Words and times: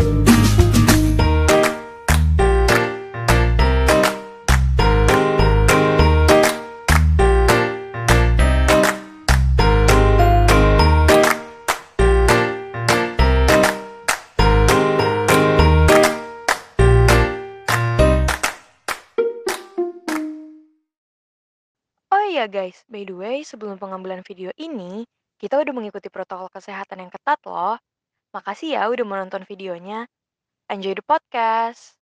Oh 0.00 0.06
iya 22.24 22.48
guys, 22.48 22.80
by 22.88 23.04
the 23.04 23.12
way, 23.12 23.44
sebelum 23.44 23.76
pengambilan 23.76 24.24
video 24.24 24.48
ini, 24.56 25.04
kita 25.36 25.60
udah 25.60 25.76
mengikuti 25.76 26.08
protokol 26.08 26.48
kesehatan 26.48 27.04
yang 27.04 27.12
ketat 27.12 27.36
loh. 27.44 27.76
Makasih 28.30 28.78
ya 28.78 28.86
udah 28.86 29.02
menonton 29.02 29.42
videonya. 29.42 30.06
Enjoy 30.70 30.94
the 30.94 31.02
podcast. 31.02 31.98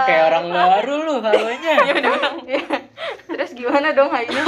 Oke 0.00 0.14
orang 0.32 0.48
baru 0.48 0.94
lu 1.04 1.14
halonya. 1.20 1.74
Terus 3.28 3.50
gimana 3.52 3.92
dong 3.92 4.08
Hayu? 4.08 4.32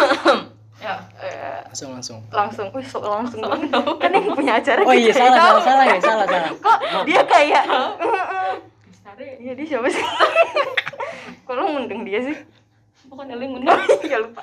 Ya. 0.80 0.96
Eh, 1.20 1.60
Langsung 1.68 1.92
langsung. 1.92 2.18
langsung, 2.32 2.72
wih 2.72 2.80
sok 2.80 3.04
langsung 3.04 3.44
banget. 3.44 3.68
Kan 4.00 4.16
yang 4.16 4.32
punya 4.32 4.56
acara 4.56 4.80
Oh 4.80 4.96
iya 4.96 5.12
salah 5.12 5.36
salah 5.36 5.60
salah 5.60 5.84
ya 5.84 6.00
salah 6.00 6.24
salah. 6.24 6.50
Kok 6.56 6.78
dia 7.04 7.20
kayak 7.28 7.64
Iya 9.36 9.52
dia 9.52 9.66
siapa 9.68 9.92
sih? 9.92 10.00
Kok 11.44 11.52
lo 11.52 11.68
ngundang 11.68 12.00
dia 12.08 12.24
sih? 12.24 12.32
bukan 13.12 13.28
Eling 13.28 13.60
ngundang. 13.60 13.76
ya 14.08 14.24
lupa. 14.24 14.40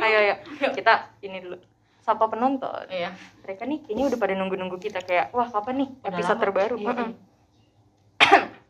Ayo 0.00 0.16
ayo 0.24 0.34
kita 0.72 1.12
ini 1.20 1.44
dulu. 1.44 1.60
Sapa 2.06 2.30
penonton. 2.30 2.86
Iya. 2.86 3.10
Mereka 3.42 3.66
nih 3.66 3.78
kayaknya 3.82 4.04
udah 4.06 4.18
pada 4.18 4.34
nunggu-nunggu 4.34 4.78
kita 4.78 5.02
kayak 5.02 5.34
wah 5.34 5.44
kapan 5.44 5.82
nih 5.82 5.88
Udah 5.90 6.08
episode 6.08 6.32
lama. 6.32 6.44
terbaru. 6.46 6.76
Iya. 6.78 6.94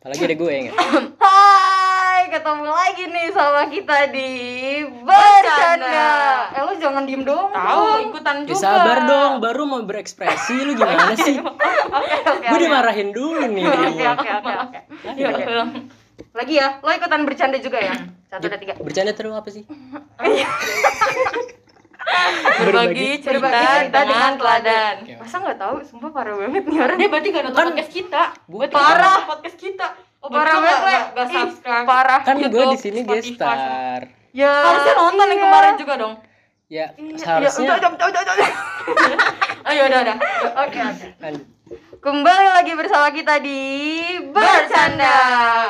Apalagi 0.00 0.22
ada 0.24 0.36
gue 0.36 0.52
ya. 0.56 0.72
Hai, 1.26 2.22
ketemu 2.30 2.64
lagi 2.64 3.04
nih 3.06 3.26
sama 3.28 3.62
kita 3.66 3.98
di 4.08 4.30
Bercanda. 5.02 6.08
Eh 6.48 6.62
lo 6.62 6.72
jangan 6.76 7.04
diem 7.04 7.22
doang. 7.22 7.50
Tahu 7.50 7.76
dong. 7.82 8.00
ikutan 8.08 8.36
Ya 8.38 8.46
juga. 8.48 8.62
sabar 8.62 8.98
dong, 9.04 9.32
baru 9.38 9.62
mau 9.66 9.82
berekspresi 9.82 10.56
lu 10.62 10.72
gimana 10.72 11.12
sih? 11.14 11.36
Oke 11.36 12.16
oke. 12.24 12.46
Gue 12.46 12.58
dimarahin 12.58 13.10
dulu 13.10 13.44
nih. 13.44 13.66
Oke 13.66 14.04
oke 14.06 14.28
oke 14.32 14.52
oke. 14.64 14.78
Iya, 15.12 15.26
Oke. 15.28 15.42
ulang. 15.44 15.70
Lagi 16.32 16.54
ya, 16.54 16.80
lo 16.80 16.90
ikutan 16.90 17.20
bercanda 17.22 17.58
juga 17.58 17.76
ya? 17.78 17.92
Satu 18.26 18.48
dua 18.48 18.56
tiga. 18.56 18.72
Bercanda 18.76 19.12
terus 19.12 19.32
apa 19.34 19.48
sih? 19.50 19.64
Berbagi 22.06 23.18
cerita, 23.18 23.50
Berbagi 23.50 23.66
cerita 23.66 23.98
dengan 23.98 24.06
dengan 24.06 24.32
teladan. 24.38 24.94
Masa 25.18 25.36
nggak 25.42 25.58
tahu? 25.58 25.74
Sumpah 25.82 26.10
parah 26.14 26.34
banget 26.38 26.62
nih 26.64 26.78
orang. 26.78 26.96
Dia 26.96 27.08
berarti 27.10 27.28
gak 27.34 27.44
nonton 27.44 27.58
Kan- 27.58 27.68
podcast 27.72 27.90
kita. 27.92 28.22
Bukan. 28.46 28.68
Parah 28.70 29.16
podcast 29.26 29.56
kita. 29.58 29.86
Oh, 30.22 30.28
Parah 30.30 30.54
banget, 30.58 30.74
gak- 30.74 30.86
Le. 30.86 30.98
gak- 31.14 31.26
Ih, 31.26 31.34
subscribe. 31.34 31.86
Parah. 31.86 32.20
Kan 32.22 32.34
gue 32.40 32.64
di 32.72 32.78
sini 32.78 33.00
gestar. 33.02 34.00
Ya. 34.30 34.52
Harusnya 34.52 34.94
nonton 34.96 35.26
yang 35.26 35.38
iya. 35.38 35.44
kemarin 35.46 35.74
juga 35.76 35.94
dong. 35.96 36.14
Ya 36.66 36.86
Iya, 36.98 37.14
ya, 37.14 37.18
seharusnya. 37.18 37.70
udah, 37.78 37.90
udah, 37.94 38.06
udah, 38.10 38.22
udah, 38.26 38.34
udah. 38.34 38.50
Ayo 39.70 39.82
udah 39.86 39.98
udah. 40.02 40.16
Oke, 40.66 40.78
oke. 40.82 41.06
Lanjut. 41.22 41.44
Kembali 41.96 42.48
lagi 42.54 42.72
bersama 42.78 43.08
kita 43.10 43.34
di 43.42 43.60
Bercanda 44.30 45.14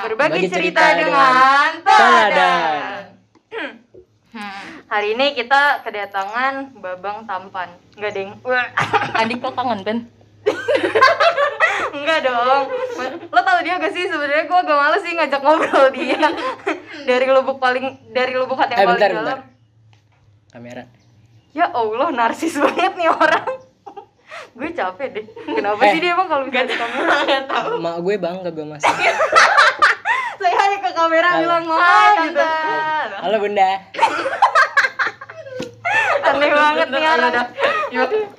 Berbagi 0.04 0.36
Berbagi 0.36 0.48
cerita, 0.52 0.84
cerita 0.84 1.00
dengan 1.00 1.72
dengan 1.72 1.72
Teladan 1.80 3.00
Hmm. 4.36 4.84
Hari 4.86 5.16
ini 5.16 5.32
kita 5.32 5.80
kedatangan 5.80 6.76
Babang 6.76 7.24
Tampan 7.24 7.72
Enggak 7.96 8.12
deng 8.12 8.36
Wah, 8.44 8.68
Adik 9.24 9.40
lo 9.40 9.48
kangen 9.50 9.80
Ben? 9.80 9.98
Enggak 11.90 12.20
dong 12.20 12.68
Lo 13.26 13.40
tau 13.40 13.58
dia 13.64 13.80
gak 13.80 13.88
sih 13.90 14.04
sebenarnya 14.04 14.44
gue 14.44 14.58
agak 14.58 14.76
males 14.76 15.00
sih 15.00 15.16
ngajak 15.16 15.40
ngobrol 15.40 15.88
dia 15.90 16.20
Dari 17.02 17.26
lubuk 17.26 17.56
paling 17.56 18.12
Dari 18.12 18.36
lubuk 18.36 18.60
hati 18.60 18.76
Eh 18.76 18.84
yang 18.84 18.86
paling 18.86 19.00
bentar 19.00 19.10
dalam 19.10 19.25
bentar. 19.25 19.41
Kamera. 20.52 20.84
Ya 21.50 21.72
Allah 21.72 22.08
narsis 22.12 22.60
banget 22.60 22.92
nih 22.92 23.08
orang 23.08 23.48
Gue 24.52 24.69
capek 24.70 25.08
deh 25.12 25.25
Kenapa 25.48 25.80
Eh. 25.80 25.91
sih 25.91 26.00
dia 26.04 26.12
emang 26.12 26.28
kalau 26.28 26.44
di 26.44 26.52
kamera 26.52 27.25
Gak 27.25 27.42
tau. 27.48 27.80
Mak 27.80 27.96
gue 27.98 28.14
bangga 28.20 28.50
gue 28.52 28.66
masih. 28.69 28.84
Saya 30.36 30.54
hanya 30.54 30.78
ke 30.78 30.91
kamera 30.91 31.28
Halo. 31.30 31.41
bilang 31.41 31.62
ngomong 31.64 31.80
Hai 31.80 32.16
gitu 32.22 32.36
tante. 32.36 33.16
Halo 33.19 33.36
bunda. 33.38 33.70
Aneh 36.26 36.50
banget 36.50 36.88
nih 36.88 36.98
Ayo 36.98 37.10
orang. 37.22 37.47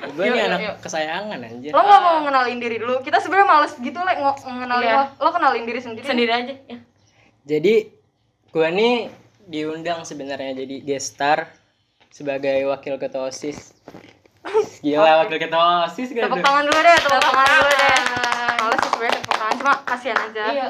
Gue 0.09 0.25
nih 0.28 0.41
anak 0.44 0.59
yuk. 0.59 0.75
kesayangan 0.80 1.40
anjir. 1.40 1.72
Lo 1.72 1.81
gak 1.81 2.00
mau 2.00 2.19
ngenalin 2.22 2.59
diri 2.59 2.78
dulu? 2.78 3.00
Kita 3.00 3.18
sebenarnya 3.18 3.47
males 3.47 3.74
gitu 3.74 3.96
le 3.97 4.13
ngo- 4.13 4.41
ngenalin 4.44 4.84
Iya. 4.84 4.96
lo. 4.96 5.06
Lo 5.19 5.30
kenalin 5.31 5.63
diri 5.63 5.80
sendiri. 5.80 6.03
Sendiri 6.03 6.30
aja 6.30 6.53
ya. 6.62 6.78
Jadi 7.47 7.75
gue 8.47 8.68
nih 8.69 8.96
diundang 9.41 10.03
sebenarnya 10.03 10.52
jadi 10.57 10.75
guest 10.81 11.16
star 11.16 11.47
sebagai 12.09 12.68
wakil 12.68 12.97
ketua 12.97 13.31
OSIS. 13.31 13.72
Gila 14.80 15.24
wakil 15.24 15.38
ketua 15.40 15.63
OSIS 15.86 16.09
gak 16.09 16.28
Tepuk 16.28 16.40
tangan 16.41 16.63
dulu 16.63 16.78
deh, 16.78 16.96
tepuk 16.97 17.22
tangan 17.22 17.47
dulu 17.47 17.69
deh. 17.72 17.97
Males 18.57 18.78
sih 18.78 18.90
sebenarnya 18.90 19.16
tepuk 19.18 19.38
tangan 19.38 19.56
cuma 19.56 19.74
kasihan 19.86 20.18
aja. 20.19 20.44
Iya. 20.46 20.68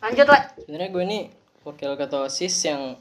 Lanjut 0.00 0.26
le. 0.26 0.38
Sebenarnya 0.58 0.88
gue 0.90 1.04
nih 1.06 1.22
wakil 1.60 1.92
ketua 1.94 2.24
OSIS 2.24 2.54
yang 2.64 2.96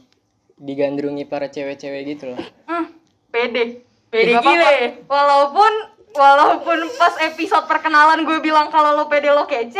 digandrungi 0.55 1.23
para 1.23 1.47
cewek-cewek 1.47 2.01
gitu 2.09 2.23
loh. 2.29 2.39
Hmm, 2.65 2.91
pede. 3.29 3.83
Pede 4.09 4.33
Gak 4.33 4.41
apa-apa. 4.41 4.51
gile. 4.51 4.75
Walaupun 5.05 5.73
walaupun 6.09 6.79
pas 6.97 7.13
episode 7.21 7.65
perkenalan 7.65 8.25
gue 8.25 8.37
bilang 8.39 8.67
kalau 8.67 8.91
lo 8.93 9.05
pede 9.05 9.29
lo 9.29 9.45
kece, 9.45 9.79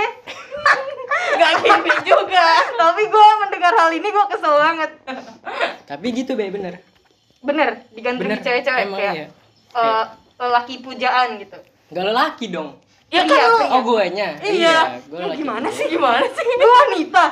Gak 1.32 1.52
gini 1.60 1.92
juga. 2.06 2.46
tapi 2.78 3.04
gue 3.04 3.28
mendengar 3.40 3.74
hal 3.76 3.90
ini 3.92 4.08
gue 4.08 4.26
kesel 4.30 4.54
banget. 4.56 4.92
Tapi 5.84 6.06
gitu 6.14 6.34
be 6.34 6.48
bener. 6.48 6.80
Bener, 7.40 7.88
digandrungi 7.92 8.36
Bener. 8.36 8.44
cewek-cewek 8.44 8.84
Emang 8.86 9.00
kayak 9.00 9.14
iya. 9.16 9.28
eh, 9.74 10.06
lelaki 10.38 10.76
pujaan 10.80 11.40
gitu. 11.40 11.58
Gak 11.90 12.06
lelaki 12.06 12.46
dong. 12.48 12.78
Ya 13.10 13.22
Iya, 13.22 13.22
kan 13.26 13.38
lu. 13.42 13.58
Oh 13.68 13.82
guanya. 13.84 14.28
Iya. 14.40 15.02
gue 15.02 15.18
Ya, 15.18 15.26
lelaki. 15.26 15.42
gimana 15.42 15.68
sih? 15.70 15.86
Gimana 15.90 16.26
sih? 16.26 16.46
Gue 16.46 16.72
wanita. 16.86 17.24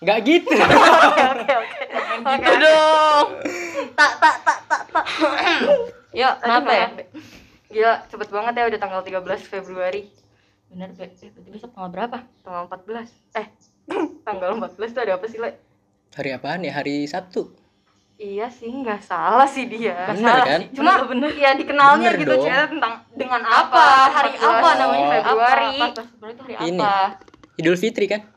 Gak 0.00 0.18
gitu. 0.24 0.54
Oke 0.56 1.22
oke 1.28 1.52
oke. 1.52 1.80
Oke. 2.20 2.36
Gitu 2.38 2.52
dong. 2.56 3.26
Tak 3.92 4.12
tak 4.16 4.36
tak 4.40 4.58
tak 4.64 4.82
tak. 4.88 5.04
Ya, 6.10 6.34
kenapa 6.36 6.70
ya? 6.72 6.86
Gila, 7.68 7.92
cepet 8.06 8.28
banget 8.28 8.52
ya 8.54 8.64
udah 8.66 8.80
tanggal 8.80 9.00
13 9.02 9.20
Februari. 9.44 10.08
Bener, 10.66 10.90
Be. 10.92 11.06
Eh, 11.06 11.30
besok 11.46 11.70
tanggal 11.70 11.90
berapa? 11.90 12.18
Tanggal 12.40 12.64
14. 12.66 13.10
Eh, 13.34 13.46
tanggal 14.22 14.54
14 14.56 14.90
tuh 14.90 15.02
ada 15.02 15.18
apa 15.18 15.26
sih, 15.26 15.36
Le? 15.36 15.58
Hari 16.10 16.30
apaan 16.32 16.62
ya? 16.62 16.72
Hari 16.72 17.04
Sabtu. 17.04 17.50
Iya 18.20 18.52
sih, 18.52 18.68
nggak 18.68 19.00
salah 19.00 19.48
sih 19.48 19.64
dia. 19.64 19.96
Bener 20.06 20.20
Salah 20.20 20.44
kan? 20.44 20.60
sih. 20.60 20.68
Cuma 20.76 20.92
Bener, 21.02 21.32
ya 21.32 21.56
dikenalnya 21.56 22.12
Bener 22.12 22.20
gitu 22.20 22.34
cerita 22.38 22.68
tentang 22.68 22.92
dengan 23.10 23.40
Apa? 23.40 23.64
apa, 23.72 23.84
hari 24.12 24.30
14 24.36 24.44
apa 24.44 24.68
namanya 24.76 25.00
Oh. 25.00 25.10
Februari. 25.10 25.72
Apa? 25.72 25.86
14 25.88 26.04
Februari 26.04 26.32
itu 26.34 26.42
hari 26.44 26.54
Ini. 26.68 26.78
apa? 26.78 26.94
Idul 27.56 27.76
Fitri 27.76 28.06
kan? 28.06 28.20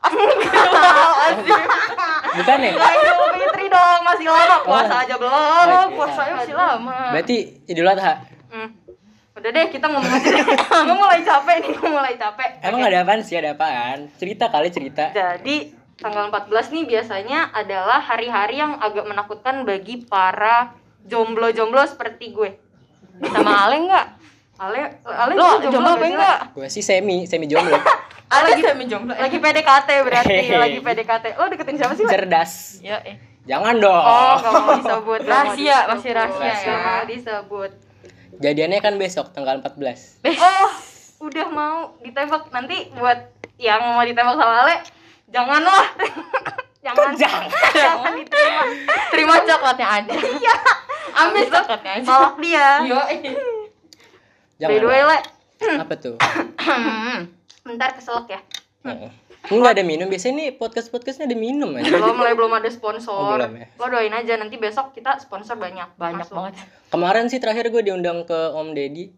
Bukan 2.34 2.58
ya? 2.58 2.72
Nggak 2.72 2.92
Idul 2.94 3.28
Fitri 3.34 3.66
dong, 3.68 4.00
masih 4.02 4.26
lama 4.26 4.56
puasa 4.62 4.88
Oh. 4.90 5.02
aja 5.04 5.14
belum. 5.14 5.32
Oh, 5.68 5.86
puasanya 5.94 6.34
masih 6.34 6.54
lama. 6.54 6.96
Berarti 7.12 7.36
Idul 7.64 7.84
Adha. 7.86 8.12
Hmm. 8.48 8.68
Udah 9.34 9.50
deh, 9.50 9.66
kita 9.68 9.84
ngomong 9.84 10.08
aja 10.08 10.28
deh. 10.30 10.44
gue 10.86 10.96
mulai 10.96 11.20
capek 11.20 11.56
nih, 11.60 11.70
gue 11.74 11.90
mulai 11.90 12.14
capek. 12.14 12.50
Emang 12.62 12.80
Oke. 12.80 12.88
ada 12.88 12.98
apaan 13.02 13.20
sih? 13.20 13.34
Ada 13.34 13.52
apaan? 13.52 13.98
Cerita 14.14 14.48
kali 14.48 14.68
cerita. 14.70 15.10
Jadi 15.10 15.76
tanggal 15.94 16.30
14 16.30 16.50
nih 16.74 16.84
biasanya 16.86 17.54
adalah 17.54 18.02
hari-hari 18.02 18.58
yang 18.58 18.78
agak 18.78 19.06
menakutkan 19.06 19.62
bagi 19.62 20.02
para 20.02 20.74
jomblo-jomblo 21.04 21.84
seperti 21.86 22.34
gue. 22.34 22.50
Sama 23.22 23.68
Ale 23.68 23.76
enggak? 23.80 24.06
Ale, 24.54 25.02
Ale 25.02 25.32
Lo 25.34 25.58
juga 25.58 25.70
jomblo 25.70 25.90
apa 25.94 26.06
enggak? 26.06 26.38
Gue 26.54 26.68
sih 26.70 26.82
semi, 26.82 27.26
semi 27.26 27.46
jomblo. 27.46 27.74
Ale 28.34 28.56
lagi- 28.56 28.64
semi 28.64 28.84
jomblo. 28.86 29.12
Lagi 29.14 29.38
PDKT 29.38 29.88
berarti, 30.02 30.36
lagi 30.50 30.78
PDKT. 30.80 31.24
Lo 31.38 31.44
deketin 31.46 31.76
siapa 31.78 31.94
sih? 31.94 32.06
Cerdas. 32.06 32.82
Ya, 32.82 32.98
eh. 33.02 33.18
Jangan 33.44 33.76
dong. 33.76 33.92
Oh, 33.92 34.34
gak 34.40 34.52
mau 34.56 34.72
disebut. 34.72 35.20
Rahasia, 35.28 35.78
masih 35.84 36.10
rahasia 36.16 36.52
ya. 36.64 36.76
mau 36.80 37.02
disebut. 37.04 37.70
Jadiannya 38.40 38.80
kan 38.80 38.96
besok 38.96 39.30
tanggal 39.30 39.60
14. 39.60 40.24
Oh, 40.32 40.70
udah 41.28 41.46
mau 41.52 41.94
ditembak 42.00 42.50
nanti 42.50 42.88
buat 42.96 43.30
yang 43.60 43.94
mau 43.94 44.02
ditembak 44.02 44.34
sama 44.34 44.64
Ale, 44.64 44.76
janganlah. 45.30 45.84
jangan. 46.84 47.10
jangan? 47.22 47.48
jangan 47.76 48.12
diterima. 48.18 48.62
Terima 49.12 49.34
coklatnya 49.44 49.88
aja. 49.88 50.12
Iya. 50.12 50.54
Ambil 51.14 51.44
coklatnya 51.48 51.92
aja. 52.00 52.06
Malak 52.08 52.34
dia. 52.40 52.68
Yo, 52.84 52.98
eh. 53.08 53.20
Jangan. 54.60 54.70
By 54.70 54.78
the 54.80 54.88
way, 54.88 55.02
Le, 55.02 55.18
Apa 55.80 55.94
tuh? 55.96 56.16
bentar 57.64 57.96
keselak 57.96 58.28
ya. 58.28 58.40
Heeh. 58.84 59.10
Enggak 59.44 59.76
ada 59.76 59.84
minum. 59.84 60.08
Biasanya 60.08 60.34
nih 60.40 60.48
podcast-podcastnya 60.56 61.28
ada 61.28 61.36
minum 61.36 61.76
aja. 61.76 61.84
Belum 61.84 62.16
mulai 62.16 62.32
belum 62.32 62.52
ada 62.56 62.68
sponsor. 62.72 63.12
Oh, 63.12 63.36
belum 63.36 63.60
ya? 63.60 63.66
Lo 63.76 63.84
doain 63.92 64.14
aja 64.16 64.40
nanti 64.40 64.56
besok 64.56 64.96
kita 64.96 65.20
sponsor 65.20 65.60
banyak. 65.60 65.84
Banyak 66.00 66.24
Masuk. 66.24 66.36
banget. 66.36 66.64
Kemarin 66.88 67.28
sih 67.28 67.36
terakhir 67.44 67.68
gue 67.68 67.82
diundang 67.84 68.24
ke 68.24 68.38
Om 68.56 68.72
Deddy. 68.72 69.04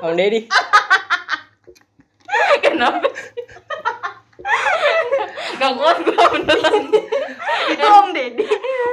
Bang 0.00 0.16
Deddy. 0.16 0.48
Kenapa? 2.64 3.08
Gak 5.56 5.72
kuat 5.74 5.98
gue 6.00 6.24
beneran. 6.36 6.82
itu 7.66 7.82
Om 7.82 8.08
Deddy 8.14 8.44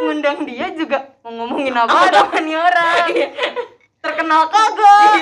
ngundang 0.01 0.39
dia 0.43 0.67
juga 0.73 1.13
mau 1.21 1.31
ngomongin 1.31 1.75
apa 1.75 2.09
sama 2.09 2.39
nih 2.41 2.57
orang? 2.57 3.07
Terkenal 4.01 4.41
kagak? 4.49 5.13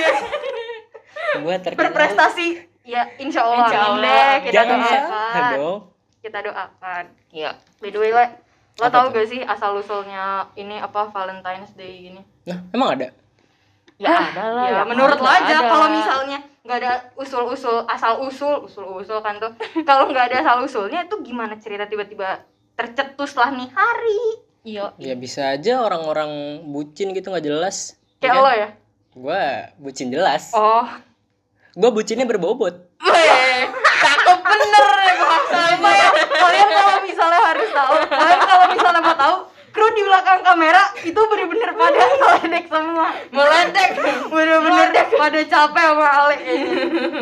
Gua 1.42 1.56
terkenal. 1.60 1.80
berprestasi. 1.92 2.48
Ya 2.82 3.06
insya 3.18 3.46
Allah, 3.46 3.68
Insya 3.68 3.80
Allah, 3.86 4.02
deh. 4.02 4.34
Kita 4.42 4.54
Jangan 4.58 4.78
doakan. 4.82 5.52
kita 6.22 6.38
doakan. 6.42 7.04
Iya. 7.30 7.52
by 7.78 7.90
the 7.90 8.00
way 8.00 8.10
le 8.10 8.26
lo 8.80 8.82
Apa 8.82 8.88
tau 8.90 9.06
gak 9.14 9.28
sih 9.28 9.42
asal 9.44 9.78
usulnya 9.78 10.48
ini 10.56 10.80
apa 10.80 11.12
Valentine's 11.12 11.76
Day 11.76 12.10
gini? 12.10 12.22
Nah, 12.48 12.58
emang 12.74 12.98
ada? 12.98 13.08
Ya 14.02 14.18
ada 14.34 14.46
lah. 14.50 14.66
ya, 14.66 14.74
ya 14.74 14.84
menurut 14.84 15.14
lo 15.16 15.30
aja 15.30 15.58
kalau 15.62 15.88
misalnya 15.88 16.38
nggak 16.62 16.78
ada 16.78 16.94
usul-usul 17.14 17.86
asal 17.86 18.22
usul 18.22 18.66
usul-usul 18.66 19.22
kan 19.22 19.38
tuh 19.38 19.54
kalau 19.86 20.10
nggak 20.10 20.30
ada 20.30 20.38
asal 20.42 20.62
usulnya 20.62 21.06
itu 21.06 21.22
gimana 21.22 21.54
cerita 21.56 21.86
tiba-tiba 21.86 22.42
tercetuslah 22.74 23.50
nih 23.52 23.70
hari 23.70 24.22
Iya. 24.62 24.94
Ya 24.98 25.14
bisa 25.14 25.54
aja 25.54 25.82
orang-orang 25.82 26.30
bucin 26.64 27.14
gitu 27.14 27.30
nggak 27.30 27.42
jelas. 27.44 27.98
kayak 28.18 28.30
kan? 28.32 28.42
lo 28.42 28.52
ya 28.52 28.70
Gua 29.12 29.42
bucin 29.76 30.08
jelas. 30.08 30.54
oh 30.54 30.86
Gua 31.72 31.90
bucinnya 31.90 32.26
berbobot. 32.26 32.74
Weh, 33.00 33.62
cakep 33.98 34.40
bener 34.40 34.86
ya 35.02 35.14
gua 35.16 35.38
sama 35.48 35.90
ya. 35.90 36.08
Kalian 36.14 36.70
kalau 36.70 36.96
misalnya 37.02 37.40
harus 37.42 37.70
tahu, 37.72 37.96
kalian 38.06 38.40
kalau 38.42 38.66
misalnya 38.68 39.02
mau 39.02 39.16
tahu, 39.16 39.36
kru 39.72 39.88
di 39.90 40.02
belakang 40.02 40.40
kamera 40.42 40.84
itu 40.98 41.16
bener-bener 41.18 41.70
pada 41.72 42.02
meledek 42.22 42.66
semua. 42.68 43.08
Meledek, 43.28 43.90
bener-bener 44.28 44.88
pada 45.10 45.40
capek 45.42 45.84
sama 45.86 46.08
Ale 46.08 46.36
kayaknya. 46.38 46.76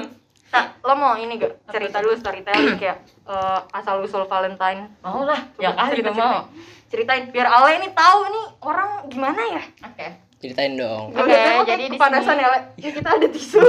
Nah, 0.49 0.65
lo 0.81 0.97
mau 0.97 1.13
ini 1.13 1.37
gak? 1.37 1.61
Cerita 1.69 2.01
dulu 2.01 2.17
storytelling 2.17 2.73
kayak 2.75 3.05
eh, 3.23 3.59
asal 3.69 4.01
usul 4.01 4.25
Valentine. 4.25 4.89
Mau 4.99 5.21
lah. 5.21 5.37
Ya 5.55 5.69
kali 5.71 6.01
Cerita, 6.01 6.09
gue 6.09 6.17
mau. 6.17 6.41
Ceritain 6.89 7.29
biar 7.29 7.45
Ale 7.45 7.77
ini 7.77 7.93
tahu 7.93 8.19
nih 8.25 8.45
orang 8.59 8.89
gimana 9.05 9.37
ya. 9.37 9.61
Oke. 9.85 10.09
Ceritain 10.41 10.73
dong. 10.73 11.13
Oke, 11.13 11.29
liat 11.29 11.53
jadi 11.61 11.69
jadi 11.69 11.83
di 11.85 11.89
kepanasan 11.93 12.33
sini- 12.33 12.41
ya, 12.41 12.47
Ale. 12.49 12.59
Ya 12.81 12.89
kita 12.89 13.09
ada 13.13 13.27
tisu. 13.29 13.61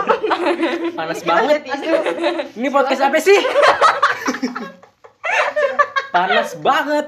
Panas 0.96 1.20
Kita 1.20 1.28
ada 1.28 1.40
banget. 1.44 1.60
tisu. 1.68 1.92
Ini 2.56 2.68
podcast 2.72 3.02
apa 3.04 3.18
sih? 3.20 3.38
Panas 6.10 6.58
banget. 6.58 7.06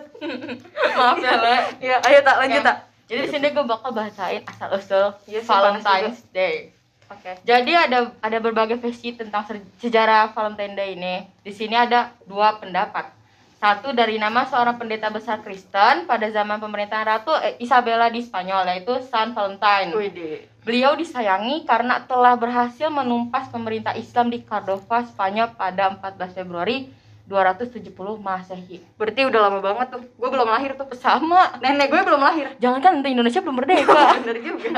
Maaf 0.98 1.18
ya, 1.18 1.34
Le. 1.38 1.56
Ya, 1.82 1.96
ayo 2.06 2.18
tak 2.22 2.36
lanjut 2.38 2.62
Oke. 2.62 2.68
tak. 2.70 2.76
Jadi 3.10 3.20
di 3.26 3.28
sini 3.28 3.46
gue 3.52 3.64
bakal 3.66 3.90
bahasain 3.92 4.40
asal 4.48 4.72
usul 4.72 5.12
Iya 5.28 5.44
sih, 5.44 5.50
panas 5.50 5.84
Valentine's 5.84 6.22
Day. 6.32 6.72
Oke. 7.12 7.36
Jadi 7.44 7.72
ada 7.76 8.14
ada 8.24 8.38
berbagai 8.40 8.80
versi 8.80 9.12
tentang 9.12 9.44
sejarah 9.82 10.32
Valentine 10.32 10.74
Day 10.78 10.90
ini. 10.96 11.28
Di 11.44 11.52
sini 11.52 11.76
ada 11.76 12.14
dua 12.24 12.56
pendapat. 12.56 13.12
Satu 13.62 13.94
dari 13.94 14.18
nama 14.18 14.42
seorang 14.42 14.74
pendeta 14.74 15.06
besar 15.06 15.38
Kristen 15.38 16.10
pada 16.10 16.26
zaman 16.34 16.58
pemerintahan 16.58 17.06
Ratu 17.06 17.30
eh, 17.38 17.54
Isabella 17.62 18.10
di 18.10 18.18
Spanyol 18.18 18.66
yaitu 18.74 18.98
San 19.06 19.38
Valentine. 19.38 19.94
Beliau 20.66 20.98
disayangi 20.98 21.62
karena 21.62 22.02
telah 22.06 22.34
berhasil 22.34 22.90
menumpas 22.90 23.46
pemerintah 23.54 23.94
Islam 23.94 24.34
di 24.34 24.42
Cordova, 24.42 25.06
Spanyol 25.06 25.54
pada 25.54 25.94
14 25.94 26.42
Februari 26.42 26.90
270 27.26 27.92
Masehi. 28.18 28.82
Berarti 28.98 29.20
udah 29.24 29.40
lama 29.48 29.58
banget 29.58 29.86
tuh. 29.94 30.02
Gue 30.16 30.28
belum 30.28 30.46
lahir 30.46 30.74
tuh. 30.74 30.86
Sama, 30.94 31.54
Nenek 31.58 31.88
gue 31.88 32.00
belum 32.02 32.20
lahir. 32.20 32.46
jangankan 32.58 33.00
untuk 33.00 33.10
Indonesia 33.10 33.40
belum 33.40 33.56
merdeka. 33.56 34.02
Bener 34.22 34.38
juga. 34.42 34.70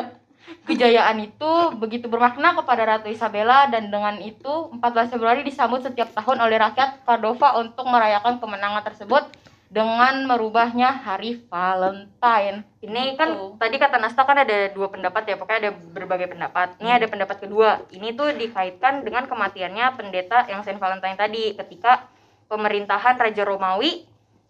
Kejayaan 0.65 1.21
itu 1.21 1.53
begitu 1.77 2.09
bermakna 2.09 2.53
kepada 2.53 2.85
Ratu 2.85 3.09
Isabella 3.09 3.69
dan 3.69 3.89
dengan 3.89 4.17
itu 4.17 4.73
14 4.77 5.13
Februari 5.13 5.41
disambut 5.41 5.81
setiap 5.81 6.13
tahun 6.13 6.41
oleh 6.41 6.57
rakyat 6.57 7.05
Cordova 7.05 7.61
untuk 7.61 7.85
merayakan 7.85 8.41
kemenangan 8.41 8.85
tersebut 8.85 9.29
dengan 9.69 10.25
merubahnya 10.25 10.89
hari 11.03 11.43
Valentine. 11.51 12.63
Ini 12.79 13.19
kan 13.19 13.29
Gitu. 13.35 13.57
tadi 13.59 13.77
kata 13.77 13.97
Nasta 13.99 14.23
kan 14.23 14.39
ada 14.39 14.71
dua 14.71 14.87
pendapat 14.87 15.27
ya, 15.27 15.35
pokoknya 15.35 15.61
ada 15.69 15.73
berbagai 15.75 16.29
pendapat. 16.31 16.79
Ini 16.79 16.91
ada 16.95 17.07
pendapat 17.09 17.37
kedua. 17.41 17.83
Ini 17.91 18.15
tuh 18.15 18.33
dikaitkan 18.33 19.03
dengan 19.03 19.27
kematiannya 19.27 19.97
pendeta 19.97 20.47
yang 20.47 20.63
Saint 20.63 20.79
Valentine 20.79 21.19
tadi 21.19 21.59
ketika 21.59 22.07
pemerintahan 22.49 23.17
Raja 23.17 23.43
Romawi 23.47 24.05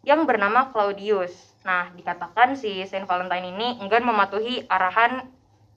yang 0.05 0.29
bernama 0.29 0.71
Claudius. 0.71 1.33
Nah, 1.65 1.89
dikatakan 1.97 2.61
si 2.61 2.85
Saint 2.85 3.09
Valentine 3.09 3.51
ini 3.57 3.81
enggan 3.81 4.05
mematuhi 4.05 4.69
arahan 4.69 5.25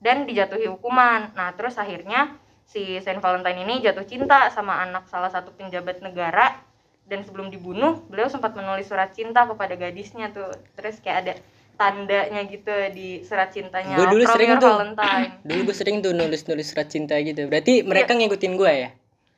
dan 0.04 0.28
dijatuhi 0.28 0.68
hukuman. 0.68 1.32
Nah, 1.32 1.56
terus 1.56 1.80
akhirnya 1.80 2.36
si 2.68 3.00
Saint 3.00 3.24
Valentine 3.24 3.64
ini 3.64 3.80
jatuh 3.80 4.04
cinta 4.04 4.52
sama 4.52 4.84
anak 4.84 5.08
salah 5.08 5.32
satu 5.32 5.56
penjabat 5.56 6.04
negara 6.04 6.60
dan 7.08 7.24
sebelum 7.24 7.48
dibunuh 7.48 8.04
beliau 8.12 8.28
sempat 8.28 8.52
menulis 8.52 8.84
surat 8.84 9.16
cinta 9.16 9.48
kepada 9.48 9.74
gadisnya 9.80 10.28
tuh. 10.28 10.52
Terus 10.76 11.00
kayak 11.00 11.18
ada 11.24 11.34
tandanya 11.80 12.44
gitu 12.44 12.74
di 12.92 13.24
surat 13.24 13.48
cintanya. 13.48 13.96
Gua 13.96 14.12
dulu 14.12 14.28
From 14.28 14.34
sering 14.36 14.50
tuh. 14.60 14.74
Valentine. 14.76 15.30
Dulu 15.46 15.60
gue 15.72 15.76
sering 15.78 15.96
tuh 16.04 16.12
nulis-nulis 16.12 16.66
surat 16.68 16.90
cinta 16.92 17.16
gitu. 17.22 17.48
Berarti 17.48 17.86
mereka 17.86 18.12
ngikutin 18.12 18.52
gue 18.58 18.72
ya? 18.74 18.90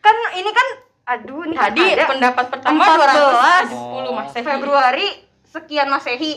Kan 0.02 0.16
ini 0.34 0.50
kan 0.50 0.68
aduh 1.10 1.42
ini 1.42 1.54
kan 1.54 1.64
Tadi 1.68 1.82
ada 1.90 2.04
pendapat 2.06 2.44
pertama 2.48 2.82
14 2.86 3.74
210 3.74 4.14
Masehi. 4.14 4.44
Februari 4.44 5.08
sekian 5.44 5.88
Masehi. 5.88 6.32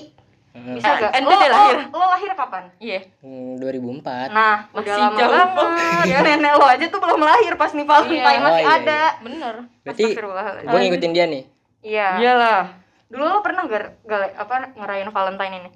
Hmm, 0.50 0.78
Bisa 0.78 0.90
gak? 0.96 1.12
ente 1.12 1.26
Lo, 1.28 1.34
deh 1.36 1.50
lahir. 1.50 1.78
lo, 1.84 1.98
lo 1.98 2.06
lahir 2.08 2.30
kapan? 2.32 2.64
Iya. 2.78 3.00
hmm, 3.20 3.58
2004. 3.58 4.30
Nah, 4.30 4.56
Masih 4.68 4.78
udah 4.80 4.96
lama 4.96 5.18
jauh 5.18 5.34
banget. 5.34 6.06
Ya 6.06 6.18
nenek 6.28 6.54
lo 6.54 6.66
aja 6.68 6.86
tuh 6.88 7.00
belum 7.00 7.22
lahir 7.22 7.54
pas 7.56 7.72
nih 7.72 7.82
Valentine 7.84 8.22
Iya. 8.22 8.38
masih 8.40 8.54
Oh, 8.54 8.62
iya, 8.64 8.78
ada. 8.80 9.02
Bener. 9.20 9.56
Berarti 9.82 10.04
gue 10.64 10.80
ngikutin 10.80 11.12
dia 11.12 11.26
nih. 11.28 11.44
Iya. 11.84 12.08
Iyalah. 12.20 12.62
Dulu 13.10 13.24
lo 13.24 13.40
pernah 13.42 13.66
gak, 13.66 14.02
gak 14.04 14.22
apa 14.36 14.54
ngerayain 14.74 15.10
Valentine 15.10 15.56
ini? 15.60 15.70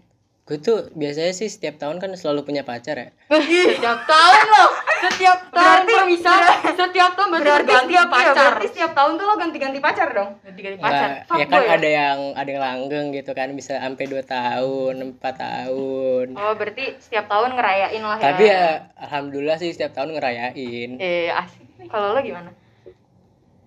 Gue 0.44 0.58
tuh 0.58 0.94
biasanya 0.94 1.34
sih 1.34 1.46
setiap 1.48 1.76
tahun 1.76 1.98
kan 1.98 2.14
selalu 2.14 2.46
punya 2.46 2.62
pacar 2.62 2.96
ya. 2.96 3.10
Setiap 3.28 4.00
tahun 4.06 4.46
loh. 4.48 4.70
Setiap 5.00 5.38
tahun 5.48 5.62
Berarti- 5.84 5.94
perpisahan. 5.94 6.58
Setiap 6.68 7.12
tahun 7.14 7.30
berarti 7.30 7.46
Berarti 7.48 7.68
ganti 7.68 7.86
setiap 7.90 8.08
ya, 8.08 8.14
pacar. 8.14 8.34
berarti 8.50 8.68
setiap 8.68 8.92
tahun 8.94 9.12
tuh 9.14 9.24
lo 9.24 9.34
ganti-ganti 9.36 9.80
pacar 9.80 10.08
dong. 10.10 10.30
Ganti-ganti 10.42 10.78
Nggak, 10.78 10.90
pacar. 10.90 11.10
ya 11.34 11.46
kan 11.46 11.62
ya? 11.62 11.70
ada 11.72 11.90
yang 11.90 12.18
ada 12.34 12.50
yang 12.50 12.64
langgeng 12.64 13.06
gitu 13.12 13.32
kan 13.32 13.48
bisa 13.52 13.74
sampai 13.76 14.06
2 14.06 14.24
tahun, 14.24 14.94
4 15.14 15.34
tahun. 15.38 16.26
Oh, 16.34 16.54
berarti 16.54 16.86
setiap 16.98 17.26
tahun 17.28 17.54
ngerayain 17.54 18.02
lah 18.02 18.18
ya. 18.18 18.24
Tapi 18.26 18.44
ya 18.46 18.64
alhamdulillah 19.00 19.58
sih 19.58 19.70
setiap 19.70 19.94
tahun 19.94 20.14
ngerayain. 20.14 20.90
Eh 20.98 21.30
asik. 21.30 21.66
kalau 21.88 22.12
lo 22.12 22.20
gimana? 22.20 22.52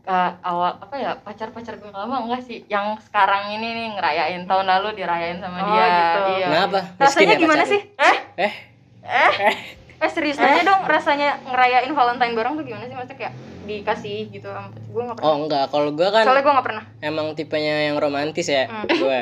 Eh, 0.03 0.31
awal 0.43 0.75
apa 0.77 0.97
ya 0.97 1.13
pacar-pacar 1.15 1.77
gue 1.77 1.87
lama 1.89 2.21
enggak 2.21 2.43
sih 2.43 2.65
yang 2.67 2.99
sekarang 2.99 3.53
ini 3.53 3.69
nih 3.71 3.89
ngerayain 3.95 4.43
tahun 4.43 4.67
lalu 4.67 4.97
dirayain 4.97 5.39
sama 5.39 5.57
Oh, 5.57 5.67
dia 5.69 5.87
gitu. 5.87 6.21
iya 6.35 6.47
Kenapa? 6.49 6.79
Miskin 6.83 7.01
Rasanya 7.01 7.29
ya 7.29 7.39
gimana 7.39 7.63
pacarnya? 7.63 7.71
sih? 7.71 7.81
Eh? 7.95 8.17
Eh, 8.41 8.53
Eh? 9.01 9.57
Eh 10.01 10.09
serius 10.09 10.37
aja 10.37 10.61
dong 10.61 10.83
rasanya 10.85 11.37
ngerayain 11.45 11.91
Valentine 11.91 12.33
bareng 12.33 12.55
tuh 12.57 12.65
gimana 12.65 12.85
sih? 12.85 12.95
Maksudnya 12.95 13.19
kayak 13.19 13.35
dikasih 13.61 14.19
gitu 14.29 14.49
sama 14.49 14.73
gue 14.73 15.03
gak 15.05 15.17
pernah. 15.17 15.29
oh 15.29 15.37
enggak, 15.39 15.65
kalau 15.69 15.91
gue 15.91 16.09
kan 16.09 16.25
Soalnya 16.25 16.43
gue 16.43 16.55
gak 16.55 16.67
pernah. 16.67 16.85
emang 17.01 17.27
tipenya 17.33 17.87
yang 17.87 17.97
romantis 17.97 18.47
ya, 18.47 18.65
Hmm. 18.67 18.89
gue. 18.89 19.21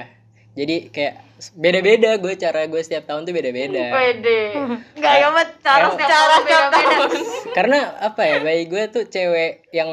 Jadi 0.55 0.77
kayak 0.89 1.15
beda-beda 1.53 2.11
gue 2.17 2.35
cara 2.35 2.65
gue 2.65 2.81
setiap 2.81 3.05
tahun 3.05 3.23
tuh 3.23 3.31
beda-beda. 3.33 3.85
Pede. 3.93 4.41
Gak 4.97 5.13
ya 5.13 5.27
banget 5.29 5.49
cara 5.61 5.85
setiap 5.89 6.09
tahun 6.09 6.31
beda-beda. 6.41 6.97
Karena 7.57 7.79
apa 7.99 8.23
ya, 8.25 8.37
bagi 8.39 8.65
gue 8.67 8.83
tuh 8.89 9.05
cewek 9.05 9.67
yang 9.71 9.91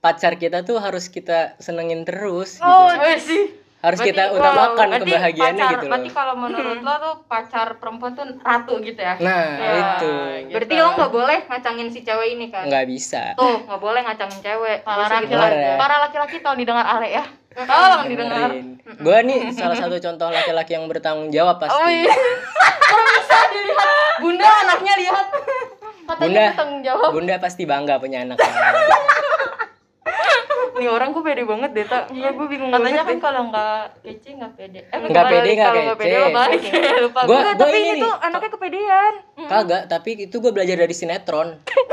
pacar 0.00 0.36
kita 0.36 0.60
tuh 0.62 0.76
harus 0.76 1.08
kita 1.08 1.56
senengin 1.58 2.04
terus 2.04 2.56
gitu. 2.56 2.66
Oh, 2.66 2.92
sih 3.16 3.63
harus 3.84 3.98
berarti- 3.98 4.10
kita 4.10 4.22
wow, 4.24 4.34
utamakan 4.34 4.86
berarti 4.88 5.02
kebahagiaannya 5.04 5.60
pacar, 5.60 5.70
gitu 5.70 5.78
loh. 5.78 5.90
berarti 5.90 6.10
kalau 6.10 6.34
menurut 6.34 6.78
lo 6.80 6.94
tuh 6.96 7.14
pacar 7.24 7.68
perempuan 7.76 8.12
tuh 8.12 8.24
ratu 8.40 8.74
gitu 8.80 8.96
ya 8.98 9.14
Nah, 9.18 9.44
Ya, 9.54 9.70
itu 9.76 10.12
gitu. 10.42 10.54
Berarti 10.54 10.74
lo 10.76 10.88
gak 10.94 11.12
boleh 11.12 11.38
ngacangin 11.44 11.88
si 11.88 12.00
cewek 12.00 12.28
ini 12.32 12.46
kan? 12.48 12.64
nggak 12.64 12.86
bisa. 12.86 13.22
Tuh, 13.34 13.56
gak 13.62 13.78
boleh 13.78 14.00
ngacangin 14.00 14.40
cewek. 14.40 14.78
para 14.82 15.04
laki-laki 15.06 15.68
para 15.76 15.96
laki-laki 16.00 16.36
tolong 16.38 16.58
didengar 16.58 16.86
Ale 16.88 17.08
ya 17.12 17.24
tolong 17.54 18.08
didengar 18.08 18.50
Gue 18.96 19.18
nih 19.22 19.40
salah 19.50 19.76
satu 19.76 19.96
contoh 19.96 20.28
laki-laki 20.28 20.72
yang 20.72 20.84
bertanggung 20.84 21.28
jawab 21.28 21.56
pasti. 21.56 21.76
oh 21.76 21.86
iya 21.86 22.10
kok 22.10 23.00
bisa 23.12 23.38
dilihat 23.48 23.88
bunda 24.18 24.44
anaknya 24.46 24.94
lihat 24.96 25.26
katanya 26.04 26.18
Bunda. 26.18 26.42
bertanggung 26.48 26.80
jawab 26.82 27.10
Bunda 27.10 27.34
pasti 27.38 27.62
bangga 27.64 27.94
punya 27.96 28.18
anak. 28.22 28.38
Nih 30.74 30.88
orang 30.88 31.08
gue 31.10 31.22
pede 31.22 31.42
banget 31.42 31.70
deh, 31.70 31.86
tak. 31.86 32.10
Enggak, 32.10 32.32
gue 32.34 32.46
bingung 32.46 32.70
katanya 32.70 33.02
kan 33.02 33.18
kalau 33.18 33.42
nggak 33.46 33.78
kece 34.02 34.30
nggak 34.34 34.52
pede 34.54 34.80
eh 34.82 34.98
Nggak 35.00 35.24
pede, 35.24 35.50
nggak 35.52 35.64
Kalau 35.64 35.82
nggak 35.82 35.96
kece. 35.96 36.04
pede, 36.04 36.16
lo 36.16 36.28
balik. 36.30 36.60
lupa 37.06 37.20
gue 37.22 37.38
tapi 37.54 37.76
ini 37.78 38.00
tuh 38.00 38.14
anaknya 38.18 38.50
kepedean. 38.50 39.14
Kagak, 39.44 39.82
tapi 39.86 40.10
itu 40.20 40.36
gue 40.36 40.50
belajar 40.50 40.76
dari 40.76 40.92
sinetron. 40.92 41.48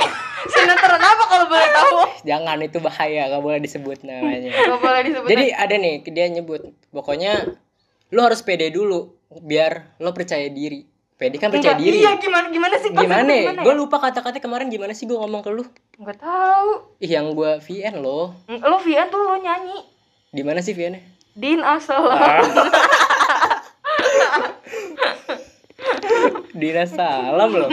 sinetron 0.53 0.97
apa 0.99 1.23
kalau 1.23 1.45
boleh 1.45 1.69
tahu 1.77 1.97
Jangan 2.23 2.57
itu 2.59 2.77
bahaya, 2.77 3.29
gak 3.29 3.39
boleh 3.39 3.59
disebut 3.59 4.01
namanya. 4.01 4.49
Gak 4.49 4.79
boleh 4.79 5.01
disebut. 5.05 5.27
Jadi 5.29 5.45
ada 5.51 5.75
nih 5.75 5.95
dia 6.03 6.25
nyebut, 6.27 6.61
pokoknya 6.89 7.33
lo 8.09 8.21
harus 8.21 8.41
pede 8.41 8.69
dulu 8.69 9.13
biar 9.31 9.95
lo 9.97 10.11
percaya 10.11 10.49
diri. 10.49 10.89
pede 11.13 11.37
kan 11.37 11.47
percaya 11.47 11.77
Enggak, 11.77 11.85
diri 11.85 11.97
Iya, 12.01 12.11
gimana 12.17 12.49
gimana 12.49 12.75
sih? 12.75 12.89
Maksudnya 12.89 13.05
gimana 13.21 13.29
ya? 13.31 13.43
ya? 13.53 13.61
gue 13.61 13.73
lupa 13.77 14.01
kata-kata 14.01 14.41
kemarin 14.41 14.67
gimana 14.67 14.91
sih 14.91 15.05
gue 15.05 15.13
ngomong 15.13 15.39
ke 15.39 15.53
lu 15.53 15.61
Enggak 16.01 16.17
tahu. 16.17 16.97
ih 16.97 17.11
yang 17.11 17.29
gue 17.31 17.61
VN 17.61 18.01
loh 18.01 18.33
Lo 18.49 18.77
Vian 18.81 19.05
tuh 19.07 19.21
lo 19.21 19.37
nyanyi. 19.37 19.85
di 20.27 20.41
mana 20.41 20.57
sih 20.59 20.73
VN 20.73 20.97
-nya? 20.97 21.01
Din 21.31 21.61
asal. 21.61 22.01
Dina 26.53 26.85
salam 26.85 27.49
loh 27.51 27.69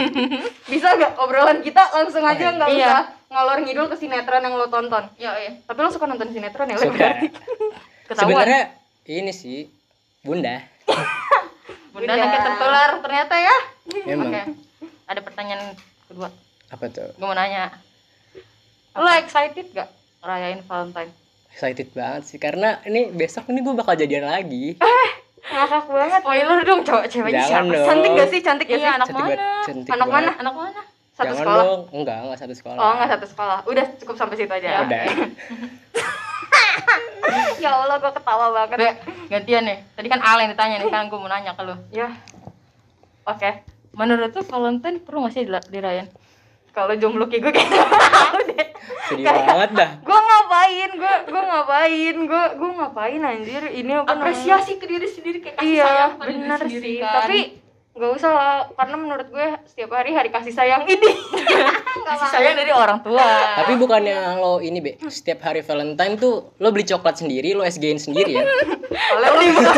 Bisa 0.65 0.95
gak 0.95 1.13
obrolan 1.17 1.59
kita 1.59 1.83
langsung 1.91 2.23
aja 2.23 2.49
nggak 2.51 2.69
Iya. 2.69 2.79
usah 2.79 3.01
ngalor 3.29 3.57
ngidul 3.61 3.85
ke 3.85 3.95
sinetron 3.95 4.41
yang 4.41 4.55
lo 4.55 4.65
tonton. 4.67 5.05
Ya, 5.15 5.37
iya. 5.37 5.53
Tapi 5.61 5.77
lo 5.77 5.89
suka 5.89 6.05
nonton 6.05 6.29
sinetron 6.29 6.65
ya? 6.65 6.75
Lo 6.75 6.81
suka 6.83 6.97
berarti? 6.97 7.27
Ketahuan. 8.09 8.21
sebenarnya 8.25 8.61
ini 9.07 9.29
sih 9.31 9.69
bunda 10.19 10.65
Bunda 11.93 12.09
sakit 12.11 12.41
tertular 12.43 12.89
ternyata 12.99 13.35
ya. 13.35 13.55
emang 14.07 14.29
Oke. 14.29 14.41
Ada 15.05 15.21
pertanyaan 15.21 15.61
kedua. 16.05 16.29
apa 16.69 16.85
tuh 16.87 17.09
Gue 17.11 17.21
mau 17.23 17.33
nanya. 17.33 17.69
Lo 18.91 19.09
excited 19.13 19.65
gak 19.69 19.89
ngerayain 20.19 20.59
Valentine? 20.61 21.11
excited 21.49 21.89
banget 21.91 22.23
sih 22.23 22.37
karena 22.37 22.77
ini 22.83 23.09
besok 23.09 23.47
ini 23.47 23.59
gue 23.59 23.73
bakal 23.73 23.93
jadian 23.93 24.23
lagi 24.23 24.77
Ngakak 25.41 25.83
banget. 25.87 26.21
Spoiler 26.21 26.59
dong 26.61 26.81
cowok 26.83 27.05
ceweknya 27.07 27.41
Jangan 27.41 27.49
siapa? 27.49 27.73
dong. 27.73 27.87
Cantik 27.87 28.11
gak 28.13 28.29
sih? 28.29 28.39
Cantik 28.39 28.67
gak 28.67 28.75
Iya, 28.75 28.81
sih? 28.81 28.91
anak 28.91 29.07
Cantik 29.07 29.17
mana? 29.17 29.29
banget, 29.31 29.65
cantik 29.65 29.89
Anak 29.89 30.07
banget. 30.07 30.13
mana? 30.13 30.31
Anak 30.37 30.53
mana? 30.53 30.81
Satu 31.09 31.25
Jangan 31.25 31.39
sekolah? 31.41 31.63
dong 31.65 31.81
enggak 31.91 32.17
enggak 32.21 32.39
satu 32.39 32.53
sekolah 32.53 32.77
Oh, 32.77 32.91
nggak 32.93 33.09
satu 33.09 33.25
sekolah. 33.27 33.57
Udah 33.65 33.85
cukup 33.97 34.15
sampai 34.15 34.35
situ 34.35 34.53
aja. 34.53 34.67
Ya. 34.69 34.79
udah 34.81 35.01
ya 37.59 37.69
Allah, 37.75 37.97
gue 37.97 38.11
ketawa 38.13 38.45
banget. 38.53 38.77
Be, 38.77 38.89
gantian 39.27 39.63
nih. 39.65 39.77
Tadi 39.91 40.07
kan 40.07 40.19
Al 40.21 40.37
yang 40.39 40.49
ditanya 40.49 40.75
nih, 40.77 40.87
sekarang 40.87 41.07
gue 41.07 41.19
mau 41.19 41.27
nanya 41.27 41.51
ke 41.51 41.61
lo. 41.61 41.75
Ya, 41.89 42.07
Oke. 43.25 43.49
Menurut 43.91 44.31
tuh 44.31 44.43
Valentine 44.43 44.97
perlu 44.97 45.25
gak 45.25 45.33
sih 45.33 45.43
dirayain? 45.67 46.07
kalau 46.69 46.93
jomblo 46.95 47.25
kayak 47.25 47.41
gue 47.41 47.51
kayak 47.51 47.69
gak 47.75 47.89
mau 47.89 48.37
deh. 48.47 48.67
Sedih 49.09 49.25
banget 49.25 49.69
dah 49.73 49.89
Gue 50.07 50.19
ngapain? 50.19 50.89
Gue 50.93 51.13
gue 51.25 51.41
ngapain? 51.43 52.15
Gue 52.21 52.43
gue 52.55 52.69
ngapain 52.71 53.21
anjir? 53.21 53.63
Ini 53.65 53.91
apa 53.95 54.05
namanya? 54.05 54.13
Apresiasi 54.15 54.71
ke 54.75 54.85
diri 54.85 55.07
sendiri 55.07 55.37
kayak 55.39 55.55
kasih 55.57 55.69
Iya, 55.71 55.83
sayang 55.83 56.11
pada 56.13 56.27
diri 56.27 56.39
benar 56.39 56.59
sendiri, 56.59 56.85
sih. 56.85 56.97
kan. 56.99 57.13
Tapi 57.19 57.39
nggak 57.89 58.11
usah 58.13 58.31
lah, 58.31 58.55
karena 58.71 58.95
menurut 58.95 59.27
gue 59.27 59.47
setiap 59.65 59.91
hari 59.91 60.11
hari 60.11 60.29
kasih 60.29 60.53
sayang 60.53 60.83
ini. 60.85 61.11
kasih 62.07 62.27
sayang 62.29 62.55
dari 62.55 62.71
orang 62.71 62.99
tua. 62.99 63.27
tapi 63.57 63.73
bukannya 63.75 64.15
lo 64.35 64.57
ini 64.59 64.79
be 64.79 64.91
setiap 65.05 65.43
hari 65.43 65.59
Valentine 65.59 66.15
tuh 66.15 66.53
lo 66.55 66.69
beli 66.69 66.85
coklat 66.85 67.17
sendiri 67.17 67.51
lo 67.51 67.61
SG-in 67.61 67.97
sendiri 67.97 68.33
ya 68.33 68.45
Oleh 69.15 69.27
lo 69.27 69.41
bisa, 69.41 69.71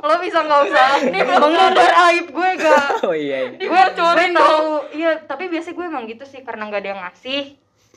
lo 0.00 0.14
bisa 0.18 0.38
nggak 0.40 0.60
usah 0.62 0.86
mengumbar 1.04 1.72
aib 2.06 2.26
gue 2.30 2.50
gak? 2.58 2.88
oh 3.02 3.12
iya, 3.12 3.36
iya. 3.50 3.58
gue 3.58 3.82
gue 3.90 4.26
tahu 4.32 4.64
iya 4.92 5.10
tapi 5.20 5.48
biasanya 5.48 5.74
gue 5.74 5.86
emang 5.86 6.04
gitu 6.06 6.24
sih 6.24 6.40
karena 6.40 6.62
nggak 6.64 6.80
ada 6.80 6.90
yang 6.90 7.02
ngasih 7.02 7.42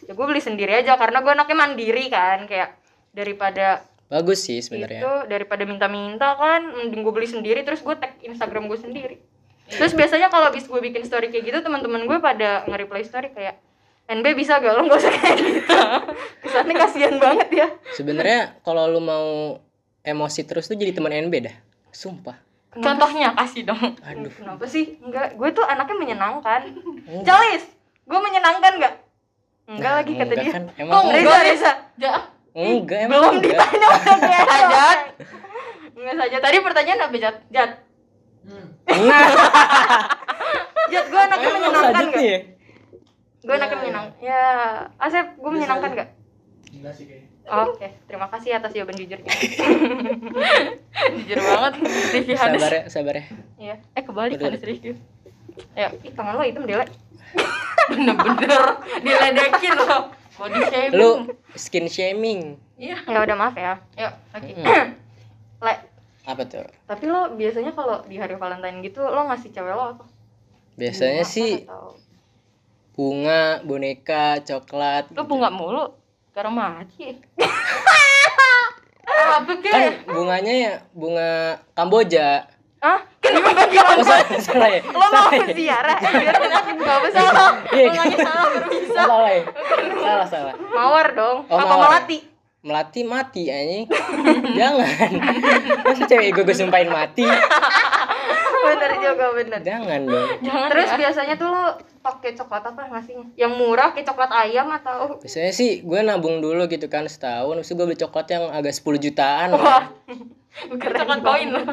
ya 0.03 0.11
gue 0.13 0.25
beli 0.25 0.41
sendiri 0.41 0.73
aja 0.83 0.97
karena 0.97 1.21
gue 1.23 1.31
anaknya 1.31 1.57
mandiri 1.57 2.05
kan 2.11 2.45
kayak 2.49 2.75
daripada 3.13 3.85
bagus 4.09 4.45
sih 4.45 4.59
sebenarnya. 4.61 5.01
itu 5.01 5.11
daripada 5.29 5.63
minta-minta 5.65 6.37
kan 6.37 6.61
mending 6.69 7.01
gue 7.01 7.13
beli 7.13 7.29
sendiri 7.29 7.61
terus 7.65 7.81
gue 7.81 7.95
tag 7.97 8.17
Instagram 8.21 8.69
gue 8.69 8.79
sendiri. 8.79 9.17
Terus 9.63 9.95
biasanya 9.95 10.27
kalau 10.27 10.51
abis 10.51 10.67
gue 10.67 10.77
bikin 10.77 11.07
story 11.07 11.31
kayak 11.31 11.49
gitu 11.49 11.59
teman-teman 11.63 12.03
gue 12.05 12.17
pada 12.19 12.67
nge-reply 12.67 13.01
story 13.07 13.31
kayak 13.31 13.57
NB 14.11 14.25
bisa 14.35 14.59
gak 14.59 14.75
lo 14.75 14.83
nggak 14.83 14.99
usah 14.99 15.13
kayak 15.15 15.37
gitu? 15.39 15.77
Kesannya 16.43 16.75
kasihan 16.75 17.15
banget 17.17 17.49
ya. 17.49 17.67
Sebenarnya 17.95 18.59
kalau 18.61 18.91
lo 18.91 18.99
mau 18.99 19.27
emosi 20.03 20.43
terus 20.43 20.67
tuh 20.67 20.75
jadi 20.75 20.91
teman 20.91 21.15
NB 21.15 21.33
dah. 21.47 21.55
Sumpah. 21.95 22.35
Contohnya 22.75 23.31
kasih 23.37 23.63
dong. 23.69 23.95
aduh. 24.03 24.33
Kenapa 24.33 24.65
sih? 24.67 24.99
Enggak 24.99 25.39
gue 25.39 25.49
tuh 25.55 25.63
anaknya 25.63 25.95
menyenangkan. 25.95 26.61
Jalis 27.23 27.63
gue 28.03 28.19
menyenangkan 28.19 28.71
gak 28.83 28.93
enggak 29.65 29.79
Nah, 29.85 29.97
lagi 29.97 30.11
kata 30.13 30.23
enggak 30.25 30.39
dia 30.39 30.51
kan. 30.51 30.63
Emang 30.75 30.91
Kok 30.93 31.01
enggak? 31.03 31.17
Reza 31.19 31.39
Reza 31.41 31.71
Ja, 31.95 32.11
enggak 32.53 32.99
emang 33.01 33.17
belum 33.17 33.33
enggak. 33.33 33.49
ditanya 33.49 33.87
udah 33.89 34.17
kayak 34.19 34.45
Jat 34.65 34.99
enggak 35.93 36.15
saja 36.17 36.37
tadi 36.39 36.57
pertanyaan 36.59 36.99
apa 37.01 37.15
Jat 37.17 37.37
Jat 37.49 37.71
Jat 40.85 41.05
gue 41.05 41.21
anaknya 41.21 41.41
Emang 41.43 41.55
menyenangkan 41.55 41.83
selanjutnya 41.85 42.11
gak 42.13 42.25
ya? 42.25 42.39
gue 43.39 43.53
anaknya 43.53 43.77
menyenangkan 43.77 44.19
ya 44.19 44.43
Asep 44.97 45.25
gue 45.33 45.51
menyenangkan 45.51 45.89
gak 45.93 46.09
Oke, 47.43 47.87
terima 48.05 48.27
kasih 48.29 48.55
atas 48.55 48.71
jawaban 48.71 48.95
jujurnya. 48.95 49.27
jujur 51.13 51.37
banget. 51.37 51.73
Review 52.13 52.35
Hanes. 52.35 52.55
sabar 52.55 52.71
ya 52.71 52.83
sabar 52.87 53.13
ya 53.13 53.25
Iya. 53.57 53.75
Eh 53.91 54.01
kebalik 54.01 54.39
Hanes 54.39 54.63
review. 54.63 54.95
Ya, 55.73 55.91
Ih, 55.93 56.11
tangan 56.11 56.33
lo 56.33 56.41
hitam 56.41 56.63
Dele. 56.63 56.87
bener-bener 57.91 58.63
diledekin 58.99 59.75
loh. 59.75 60.03
Body 60.33 60.59
shaming. 60.65 60.97
lu 60.97 61.09
skin 61.53 61.85
shaming 61.85 62.41
Iya. 62.73 62.97
Ya 63.05 63.19
udah 63.21 63.35
maaf 63.37 63.53
ya. 63.53 63.77
Yuk, 63.95 64.13
lagi. 64.33 64.51
Hmm, 64.57 64.87
Le, 65.63 65.73
apa 66.23 66.41
tuh 66.43 66.63
tapi 66.83 67.03
lo 67.05 67.31
biasanya 67.31 67.71
kalau 67.71 68.01
di 68.03 68.15
hari 68.15 68.33
Valentine 68.33 68.79
gitu 68.81 68.99
lo 68.99 69.27
ngasih 69.27 69.51
cewek 69.51 69.71
lo 69.71 69.95
apa? 69.95 70.03
biasanya 70.73 71.21
Apa 71.21 71.29
sih 71.29 71.51
atau- 71.63 71.95
bunga 72.91 73.61
boneka 73.61 74.39
coklat 74.41 75.11
Lu 75.11 75.23
bunga 75.23 75.49
mulu. 75.49 75.85
Sekarang 76.29 76.53
mati. 76.57 77.13
Apa 79.03 79.53
kan 79.59 79.81
bunganya 80.05 80.53
ya 80.53 80.73
bunga 80.91 81.61
Kamboja 81.73 82.47
Hah? 82.83 82.99
Kenapa 83.17 83.63
gimana? 83.65 83.95
oh, 83.95 84.05
salah, 84.37 84.67
ya 84.67 84.81
Lo 84.83 85.07
mau 85.07 85.31
ya 85.31 85.47
ziarah? 85.49 85.97
Eh, 85.97 86.11
biar 86.19 86.35
penyakit 86.35 86.75
gak 86.77 86.95
apa 86.99 87.07
salah. 87.09 87.49
Iya, 87.71 87.85
Lo 87.85 87.93
nanya 87.95 88.17
salah 88.19 88.45
baru 88.45 88.67
bisa. 88.69 89.01
salah 89.01 89.19
ya 89.25 89.43
salah 89.95 90.27
salah 90.27 90.53
Mawar 90.69 91.07
dong. 91.13 91.37
Oh, 91.47 91.57
apa 91.57 91.75
melati? 91.79 92.17
melati 92.59 93.03
mati 93.03 93.43
anjing 93.47 93.91
jangan 94.57 94.87
masa 95.83 96.03
cewek 96.05 96.31
gue 96.31 96.43
gue 96.43 96.55
sumpahin 96.55 96.87
mati 96.87 97.27
Bener 98.63 98.91
juga 98.95 99.35
bener. 99.35 99.59
jangan 99.59 99.99
dong 100.01 100.27
Jangan 100.39 100.67
Terus 100.71 100.87
ya. 100.87 100.95
biasanya 100.97 101.35
tuh 101.35 101.51
lo 101.51 101.63
pakai 101.99 102.31
coklat 102.31 102.63
apa 102.63 102.87
ngasihnya? 102.87 103.35
Yang 103.35 103.53
murah 103.53 103.91
kayak 103.91 104.07
coklat 104.07 104.31
ayam 104.31 104.71
atau 104.71 105.19
biasanya 105.19 105.51
sih 105.51 105.83
gue 105.83 105.99
nabung 106.01 106.39
dulu 106.39 106.63
gitu 106.65 106.87
kan 106.87 107.03
setahun 107.03 107.59
terus 107.59 107.71
gue 107.73 107.83
beli 107.85 107.99
coklat 107.99 108.27
yang 108.29 108.43
agak 108.49 108.71
10 108.71 108.95
jutaan 109.01 109.49
Wah. 109.51 109.83
Bukan 110.65 110.89
coklat 110.95 111.19
koin 111.19 111.49
loh. 111.51 111.65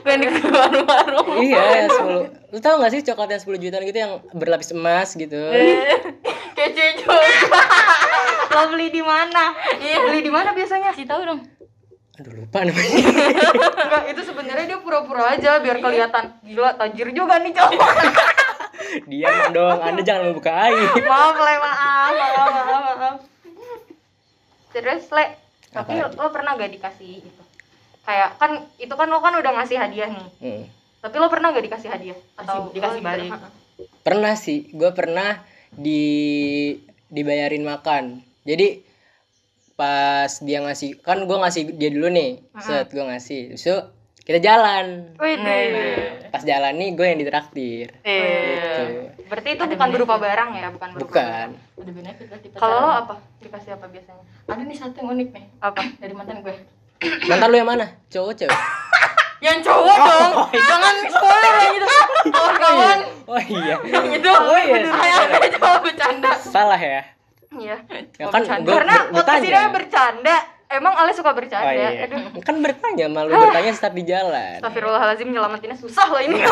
Di 0.00 0.26
warung-warung. 0.50 1.28
iya 1.40 1.86
10 1.86 2.50
lu 2.50 2.58
tau 2.58 2.82
gak 2.82 2.90
sih 2.90 3.02
coklat 3.02 3.30
yang 3.30 3.42
10 3.42 3.62
jutaan 3.62 3.84
gitu 3.86 3.98
yang 3.98 4.12
berlapis 4.34 4.74
emas 4.74 5.14
gitu 5.14 5.38
Kece 6.50 6.86
juga. 6.98 7.16
lo 8.50 8.62
beli 8.74 8.90
di 8.90 9.00
mana? 9.00 9.54
Iya, 9.78 9.96
beli 10.04 10.20
di 10.20 10.28
mana 10.28 10.50
biasanya? 10.50 10.90
Kasih 10.90 11.06
tahu 11.06 11.22
dong. 11.24 11.40
aduh 12.20 12.36
lupa 12.36 12.60
namanya 12.60 13.00
Enggak, 13.80 14.02
itu 14.12 14.20
sebenarnya 14.26 14.66
dia 14.68 14.78
pura-pura 14.82 15.32
aja 15.32 15.56
biar 15.56 15.80
kelihatan 15.80 16.36
gila 16.44 16.76
tajir 16.76 17.08
juga 17.16 17.40
nih 17.40 17.56
cowok. 17.56 17.80
diam 19.08 19.54
dong 19.54 19.78
anda 19.80 20.02
jangan 20.04 20.28
membuka 20.28 20.52
aib 20.68 21.00
maaf 21.00 21.36
le, 21.38 21.54
maaf, 21.56 22.12
maaf, 22.12 22.50
maaf, 22.52 22.82
maaf. 23.00 23.16
Terus 24.70 25.08
le, 25.08 25.26
tapi 25.72 25.92
lo 25.96 26.26
pernah 26.28 26.54
gak 26.54 26.70
dikasih 26.70 27.24
itu? 27.24 27.42
Kayak 28.10 28.30
kan 28.42 28.50
itu 28.82 28.94
kan 28.98 29.06
lo 29.06 29.22
kan 29.22 29.38
udah 29.38 29.52
ngasih 29.54 29.78
hadiah 29.78 30.10
nih. 30.10 30.28
Hmm. 30.42 30.62
Tapi 30.98 31.14
lo 31.22 31.30
pernah 31.30 31.54
gak 31.54 31.62
dikasih 31.62 31.88
hadiah? 31.94 32.18
Atau 32.34 32.74
dikasih 32.74 32.98
lo 32.98 33.06
balik. 33.06 33.30
gitu? 33.30 33.60
pernah 34.00 34.32
sih 34.36 34.68
gue 34.72 34.90
pernah 34.96 35.44
di 35.72 36.02
dibayarin 37.12 37.64
makan 37.64 38.24
jadi 38.44 38.80
pas 39.76 40.28
dia 40.44 40.60
ngasih 40.60 41.00
kan 41.00 41.24
gue 41.24 41.36
ngasih 41.40 41.62
dia 41.76 41.90
dulu 41.92 42.08
nih 42.12 42.40
set 42.60 42.92
gue 42.92 43.00
ngasih 43.00 43.56
terus 43.56 43.64
yuk, 43.64 43.82
kita 44.24 44.38
jalan 44.44 45.16
Wih, 45.16 45.36
pas 46.28 46.44
jalan 46.44 46.76
nih 46.76 46.90
gue 46.96 47.06
yang 47.06 47.18
ditraktir 47.20 47.88
gitu 48.04 48.84
berarti 49.30 49.48
itu 49.54 49.62
bukan 49.62 49.88
berupa 49.94 50.18
barang 50.18 50.50
ya, 50.58 50.68
bukan 50.74 50.88
berupa 50.90 51.06
bukan 51.06 51.22
barang. 51.22 51.52
Ada 51.78 51.92
benefit 51.94 52.26
Kalau 52.58 52.78
lo 52.82 52.90
apa? 52.90 53.14
Dikasih 53.38 53.78
apa 53.78 53.86
biasanya? 53.86 54.24
ada 54.50 54.62
nih 54.66 54.74
satu 54.74 54.96
yang 54.98 55.08
unik 55.14 55.28
nih 55.30 55.44
Apa? 55.62 55.82
dari 56.02 56.14
mantan 56.18 56.42
gue. 56.42 56.54
Mantan 57.00 57.48
lu 57.48 57.56
yang 57.56 57.68
mana 57.68 57.86
cowok 58.06 58.32
cewek 58.36 58.52
Yang 59.40 59.64
cowok 59.64 59.96
dong. 59.96 60.32
Jangan 60.52 60.94
spoiler 61.08 61.54
yang 61.56 61.74
itu. 61.74 61.88
Kawan-kawan. 62.28 62.98
oh 63.24 63.40
iya 63.40 63.74
Itu 64.12 64.28
oh 64.28 64.52
iya 64.52 64.84
Ayah 64.84 65.48
coba 65.56 65.80
bercanda. 65.80 66.30
salah 66.36 66.76
ya 66.76 67.00
Iya. 67.50 67.76
ya 68.14 68.24
kan 68.28 68.44
bercanda. 68.44 68.68
Karena 68.70 68.96
podcast 69.08 69.40
ini 69.40 69.56
bercanda. 69.72 70.36
Emang 70.68 70.92
Ale 70.92 71.10
suka 71.10 71.32
bercanda. 71.32 71.66
oh 71.66 71.72
iya 71.72 72.04
Aduh. 72.04 72.36
kan 72.44 72.60
bertanya 72.60 73.08
malu 73.08 73.32
bertanya 73.32 73.72
start 73.72 73.96
di 73.96 74.04
jalan 74.04 74.60
Astagfirullahaladzim 74.60 75.26
nyelamatinnya 75.26 75.74
susah 75.74 76.04
loh 76.06 76.20
ini. 76.20 76.36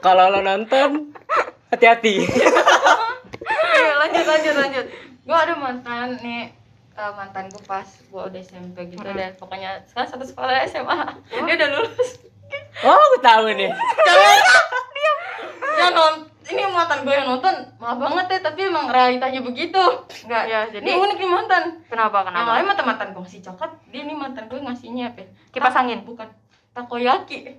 kalau 0.00 0.26
lo 0.28 0.40
nonton 0.40 1.14
hati-hati 1.68 2.26
lanjut 3.96 4.26
lanjut 4.26 4.54
lanjut. 4.56 4.86
Gue 5.26 5.34
ada 5.36 5.54
mantan 5.54 6.16
nih 6.16 6.54
eh, 6.92 7.12
mantan 7.12 7.50
gue 7.50 7.60
pas 7.60 7.82
gue 7.84 8.22
udah 8.22 8.40
SMP 8.40 8.88
gitu 8.88 9.02
dan 9.04 9.34
pokoknya 9.34 9.82
sekarang 9.84 10.08
satu 10.08 10.24
sekolah 10.24 10.64
SMA 10.64 10.96
dia 11.36 11.54
udah 11.56 11.68
lulus 11.72 12.10
Oh, 12.78 12.94
gue 12.94 13.20
tahu 13.20 13.50
nih. 13.52 13.72
yang 15.76 15.92
non 15.92 16.14
ini 16.46 16.62
mantan 16.64 17.02
gue 17.02 17.10
yang 17.10 17.26
nonton 17.26 17.50
maaf 17.76 17.98
banget 17.98 18.26
ya 18.30 18.38
tapi 18.40 18.64
emang 18.64 18.86
realitanya 18.86 19.42
begitu 19.42 19.82
nggak 20.22 20.44
Ya, 20.46 20.60
jadi 20.68 20.86
jadi- 20.86 20.94
unik 20.96 21.18
nih 21.18 21.28
mantan 21.28 21.62
Kenapa? 21.84 22.22
yang 22.22 22.26
Kenapa? 22.30 22.50
lain 22.54 22.64
mantan 22.64 22.86
mantan 22.86 23.08
gue 23.10 23.20
ngasih 23.20 23.42
coklat 23.42 23.72
dia 23.86 24.02
nih 24.02 24.14
mantan 24.14 24.46
gue 24.46 24.56
ngasihnya 24.56 25.10
apa 25.10 25.20
ya? 25.20 25.28
Kipas 25.50 25.74
angin? 25.74 26.00
bukan 26.00 26.30
takoyaki 26.70 27.38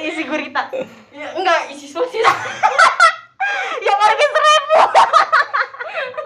Isi 0.00 0.22
gurita. 0.24 0.64
ya, 1.10 1.28
enggak 1.34 1.68
isi 1.68 1.84
sosis 1.84 2.24
Yang 3.80 3.98
harga 3.98 4.26
seribu. 4.30 4.74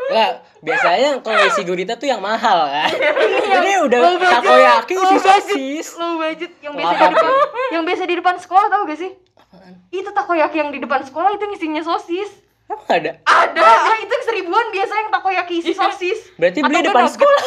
Enggak, 0.05 0.33
biasanya 0.61 1.11
kalau 1.25 1.43
isi 1.49 1.63
gurita 1.65 1.93
tuh 1.97 2.07
yang 2.07 2.21
mahal 2.23 2.69
kan. 2.69 2.91
Iya. 2.93 3.11
Ini 3.61 3.73
udah 3.89 4.01
takoyaki 4.21 4.95
isi 4.95 5.17
sosis. 5.19 5.87
Low 5.97 6.21
budget 6.21 6.53
yang 6.61 6.75
biasa 6.77 6.95
di 6.95 7.07
depan 7.11 7.33
budget. 7.33 7.73
yang 7.73 7.83
biasa 7.83 8.03
di 8.05 8.15
depan 8.15 8.35
sekolah 8.39 8.67
tau 8.69 8.83
gak 8.87 8.99
sih? 9.01 9.11
Apaan? 9.35 9.73
Itu 9.91 10.11
takoyaki 10.13 10.57
yang 10.61 10.71
di 10.71 10.79
depan 10.79 11.01
sekolah 11.03 11.31
itu 11.35 11.45
ngisinya 11.49 11.83
sosis. 11.83 12.31
Emang 12.65 12.89
ada? 12.89 13.13
Ada, 13.29 13.61
ya, 13.61 13.95
itu 14.01 14.13
yang 14.13 14.25
seribuan 14.25 14.67
biasa 14.73 14.93
yang 14.97 15.09
takoyaki 15.13 15.55
isi 15.61 15.73
sosis. 15.77 16.19
Berarti 16.41 16.61
beli 16.65 16.81
Atau 16.81 16.89
depan 16.93 17.07
sekolah. 17.13 17.45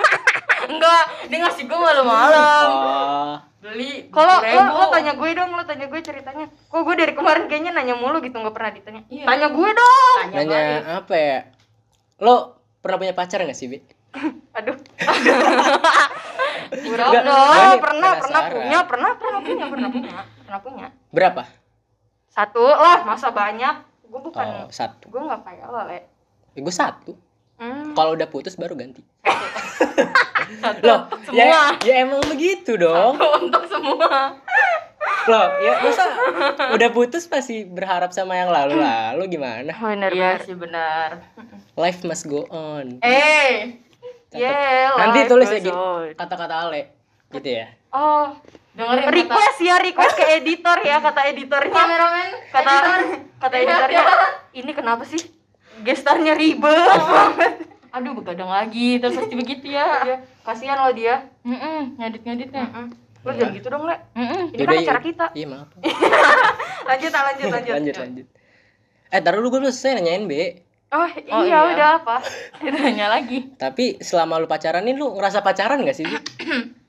enggak 0.70 1.02
dia 1.26 1.38
ngasih 1.42 1.64
gue 1.66 1.78
malam-malam 1.78 2.68
Oh. 2.70 3.34
Beli 3.60 4.08
Kalau 4.08 4.36
lo, 4.36 4.62
20.000. 4.66 4.72
lo 4.72 4.84
tanya 4.88 5.12
gue 5.14 5.30
dong, 5.32 5.50
lo 5.52 5.62
tanya 5.62 5.86
gue 5.86 6.00
ceritanya. 6.00 6.46
Kok 6.66 6.80
gue 6.80 6.94
dari 6.96 7.12
kemarin 7.12 7.44
kayaknya 7.44 7.70
nanya 7.70 7.94
mulu 7.94 8.18
gitu 8.18 8.34
nggak 8.34 8.52
pernah 8.52 8.72
ditanya. 8.72 9.00
Iya. 9.06 9.24
Tanya 9.24 9.46
gue 9.48 9.70
dong. 9.70 10.16
Tanya 10.18 10.34
Nanya 10.34 10.58
balik. 10.58 10.98
apa 10.98 11.14
ya? 11.14 11.38
Lo 12.18 12.34
pernah 12.80 12.96
punya 12.98 13.12
pacar 13.12 13.38
gak 13.40 13.52
sih, 13.52 13.68
Bi? 13.68 13.78
Aduh. 14.58 14.76
Gua 16.70 16.96
nih 16.96 17.20
pernah, 17.76 17.80
pernah 17.80 18.12
penasaran. 18.16 18.52
punya, 18.52 18.78
pernah, 18.86 19.10
pernah 19.14 19.40
punya, 19.40 19.66
pernah 19.66 19.88
punya, 19.90 20.12
pernah 20.40 20.60
punya. 20.60 20.86
Berapa? 21.10 21.42
Satu 22.28 22.62
lah, 22.62 23.02
masa 23.02 23.28
banyak. 23.28 23.74
Gue 24.06 24.20
bukan, 24.20 24.46
Oh, 24.66 24.70
satu. 24.70 25.06
gue 25.06 25.20
nggak 25.20 25.40
kayak 25.42 25.66
lo, 25.66 25.80
le. 25.84 26.00
Ya, 26.52 26.60
gue 26.60 26.74
satu. 26.74 27.12
Hmm. 27.60 27.92
Kalau 27.92 28.16
udah 28.16 28.24
putus 28.24 28.56
baru 28.56 28.72
ganti. 28.72 29.04
Satu. 30.60 30.80
Loh, 30.82 31.00
semua 31.22 31.36
ya, 31.36 31.60
ya 31.84 31.94
emang 32.02 32.24
begitu 32.26 32.74
dong. 32.74 33.14
untuk 33.16 33.64
semua 33.68 34.34
Loh, 35.28 35.46
ya 35.60 35.72
masa 35.80 36.04
udah 36.72 36.88
putus 36.90 37.24
pasti 37.24 37.64
berharap 37.64 38.10
sama 38.10 38.34
yang 38.34 38.48
lalu-lalu 38.48 39.36
gimana? 39.36 39.72
Bener, 39.72 40.10
iya 40.10 40.36
bener. 40.36 40.44
sih 40.44 40.56
benar 40.56 41.10
Life 41.76 42.00
must 42.02 42.24
go 42.26 42.48
on. 42.48 42.98
eh 43.00 43.76
Yeah, 44.30 44.94
Nanti 44.94 45.26
tulis 45.26 45.50
ya 45.50 45.58
on. 45.70 46.14
kata-kata 46.14 46.70
Ale. 46.70 46.94
Gitu 47.30 47.50
ya. 47.50 47.66
Oh, 47.90 48.38
dengerin 48.72 49.02
kata 49.02 49.14
request 49.16 49.58
ya, 49.58 49.74
request 49.82 50.14
ke 50.14 50.24
editor 50.38 50.78
ya, 50.86 51.02
kata 51.02 51.20
editornya. 51.26 51.74
kameramen 51.74 52.28
Kata 52.48 52.70
editor. 52.70 53.00
kata 53.42 53.54
Iya, 53.58 53.66
editornya, 53.66 54.02
ini 54.54 54.70
kenapa 54.70 55.02
sih? 55.02 55.18
Gestarnya 55.80 56.34
ribet 56.34 56.76
banget. 57.00 57.54
aduh 57.90 58.14
begadang 58.14 58.46
lagi 58.46 59.02
terus 59.02 59.18
pasti 59.18 59.34
begitu 59.34 59.66
ya 59.66 60.06
Dia, 60.06 60.16
Kasihan 60.40 60.78
lo 60.78 60.90
dia. 60.90 61.26
Mm-mm, 61.42 61.98
ngedit 61.98 62.22
ngeditnya 62.22 62.64
Lo 63.20 63.36
jangan 63.36 63.52
gitu 63.52 63.68
dong, 63.68 63.84
Le. 63.84 63.96
Ini 64.16 64.56
Yaudah, 64.56 64.64
kan 64.64 64.80
acara 64.80 64.96
iya. 64.96 65.04
kita. 65.04 65.26
Iya, 65.36 65.46
maaf. 65.46 65.68
Lanjut, 66.88 67.12
ah, 67.12 67.22
lanjut, 67.28 67.46
lanjut. 67.52 67.72
lanjut, 67.76 67.94
lanjut. 67.94 68.26
Eh, 69.06 69.20
taruh 69.20 69.38
dulu 69.38 69.48
gue 69.52 69.60
belum 69.60 69.68
selesai 69.70 70.00
nanyain, 70.00 70.24
Be. 70.24 70.64
Oh, 70.88 71.04
Oh, 71.04 71.44
iya, 71.44 71.44
iya. 71.44 71.58
udah 71.68 71.88
apa? 72.00 72.16
ditanya 72.64 73.12
lagi 73.12 73.52
Tapi 73.54 74.00
selama 74.00 74.40
lu 74.40 74.48
pacaran 74.48 74.80
nih 74.82 74.96
lu 74.96 75.12
ngerasa 75.12 75.44
pacaran 75.44 75.84
gak 75.84 75.94
sih? 75.94 76.08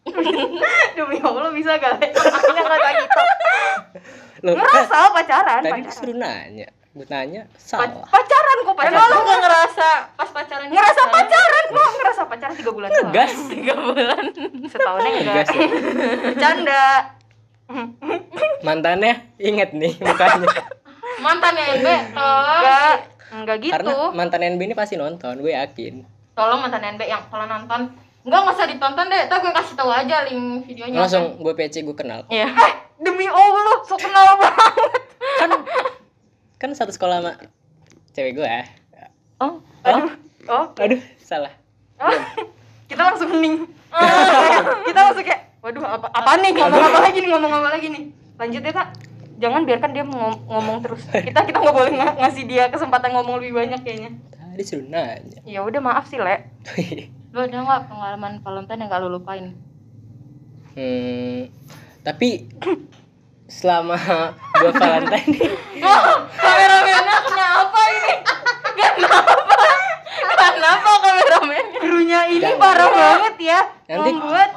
Demi 0.95 1.17
Allah 1.19 1.51
bisa 1.51 1.75
gak, 1.75 1.99
Le? 1.99 2.07
Akhirnya 2.09 2.61
ngerasa 2.63 2.89
gitu. 2.95 3.19
Lu 4.41 4.51
Ngerasa 4.55 4.97
pacaran, 5.11 5.59
tadi 5.59 5.67
pacaran. 5.67 5.83
disuruh 5.83 6.15
nanya. 6.15 6.67
Gue 6.91 7.07
tanya, 7.07 7.47
Pa- 7.47 7.55
salah. 7.57 8.03
pacaran 8.03 8.57
kok, 8.61 8.73
Emang 8.73 8.91
pacaran. 8.91 9.07
lu 9.07 9.19
gak 9.23 9.39
ngerasa 9.39 9.89
pas 10.11 10.29
pacaran 10.29 10.65
Ngerasa 10.67 11.01
pacaran 11.07 11.63
kok, 11.65 11.89
ngerasa 11.95 12.21
pacaran 12.27 12.53
3 12.53 12.67
bulan 12.69 12.89
doang. 12.91 13.11
Gas. 13.11 13.33
tiga 13.47 13.73
bulan 13.75 14.23
Setahunnya 14.67 15.09
enggak. 15.13 15.35
Gas 15.37 15.49
ya. 15.49 15.67
Bercanda. 16.21 16.83
Mantannya 18.61 19.11
inget 19.37 19.71
nih 19.71 19.95
mukanya. 19.97 20.47
mantan 21.21 21.53
NB 21.55 21.85
tolong 22.11 22.59
Enggak, 22.59 22.95
enggak 23.31 23.57
gitu. 23.61 23.71
Karena 23.71 23.91
mantan 24.11 24.41
NB 24.45 24.61
ini 24.61 24.75
pasti 24.75 24.95
nonton, 24.95 25.39
gue 25.39 25.53
yakin. 25.53 26.03
tolong 26.31 26.59
mantan 26.59 26.83
NB 26.89 27.01
yang 27.05 27.23
kalau 27.27 27.45
nonton 27.45 27.87
Enggak, 28.21 28.39
nggak 28.39 28.53
usah 28.53 28.67
ditonton 28.67 29.07
deh. 29.07 29.23
Tuh 29.25 29.37
gue 29.39 29.49
kasih 29.51 29.73
tahu 29.73 29.89
aja 29.89 30.21
link 30.23 30.61
videonya. 30.63 30.99
Langsung 30.99 31.39
gue 31.39 31.53
PC 31.55 31.81
gue 31.81 31.95
kenal. 31.95 32.21
Iya. 32.27 32.51
Demi 32.99 33.25
Allah, 33.25 33.81
so 33.81 33.97
kenal 33.97 34.37
banget. 34.37 35.01
Kan 35.39 35.49
kan 36.61 36.69
satu 36.71 36.93
sekolah 36.93 37.17
sama 37.19 37.33
cewek 38.11 38.37
gue 38.37 38.45
ya. 38.45 38.63
Oh, 39.41 39.57
aduh. 39.81 40.13
Oh, 40.45 40.69
Aduh, 40.77 41.01
salah. 41.17 41.49
oh. 41.97 42.13
Kita 42.85 43.01
langsung 43.03 43.29
hening. 43.29 43.65
kita 44.87 44.99
langsung 45.01 45.21
kayak, 45.21 45.57
waduh 45.59 45.81
apa 45.81 46.07
apa 46.07 46.37
nih 46.37 46.53
ngomong 46.53 46.81
apa 46.83 46.99
lagi 47.01 47.17
nih 47.17 47.29
ngomong 47.29 47.51
apa 47.51 47.69
lagi 47.71 47.87
nih. 47.89 48.03
Lanjut 48.37 48.61
ya 48.61 48.71
kak. 48.71 48.87
Jangan 49.37 49.65
biarkan 49.65 49.89
dia 49.91 50.03
ngom- 50.03 50.45
ngomong 50.45 50.77
terus. 50.81 51.01
Kita 51.09 51.41
kita 51.41 51.57
nggak 51.57 51.73
boleh 51.73 51.91
ng- 51.91 52.17
ngasih 52.19 52.43
dia 52.45 52.69
kesempatan 52.69 53.09
ngomong 53.11 53.41
lebih 53.41 53.53
banyak 53.55 53.81
kayaknya. 53.81 54.11
Tadi 54.31 54.61
suruh 54.61 54.85
nanya. 54.85 55.41
Ya 55.41 55.61
udah 55.61 55.81
maaf 55.81 56.05
sih 56.05 56.17
le. 56.17 56.45
Lu 57.33 57.39
ada 57.39 57.57
nggak 57.57 57.81
pengalaman 57.87 58.37
Valentine 58.39 58.77
yang 58.77 58.89
gak 58.89 59.01
lu 59.01 59.09
lupain? 59.09 59.55
hmm, 60.71 61.47
tapi 62.01 62.47
selama 63.45 63.95
gue 64.61 64.71
Valentine 64.71 65.27
nih, 65.27 65.49
Oh, 65.81 66.03
kameramennya 66.31 67.17
kenapa 67.23 67.81
ini? 67.89 68.13
Kenapa? 68.71 69.33
Kenapa 70.31 70.91
kameramennya? 70.99 71.79
Krunya 71.79 72.19
ini 72.27 72.41
Jangan. 72.45 72.61
parah 72.61 72.89
banget 72.89 73.35
ya. 73.41 73.59
Nanti- 73.87 74.13
Membuat 74.13 74.49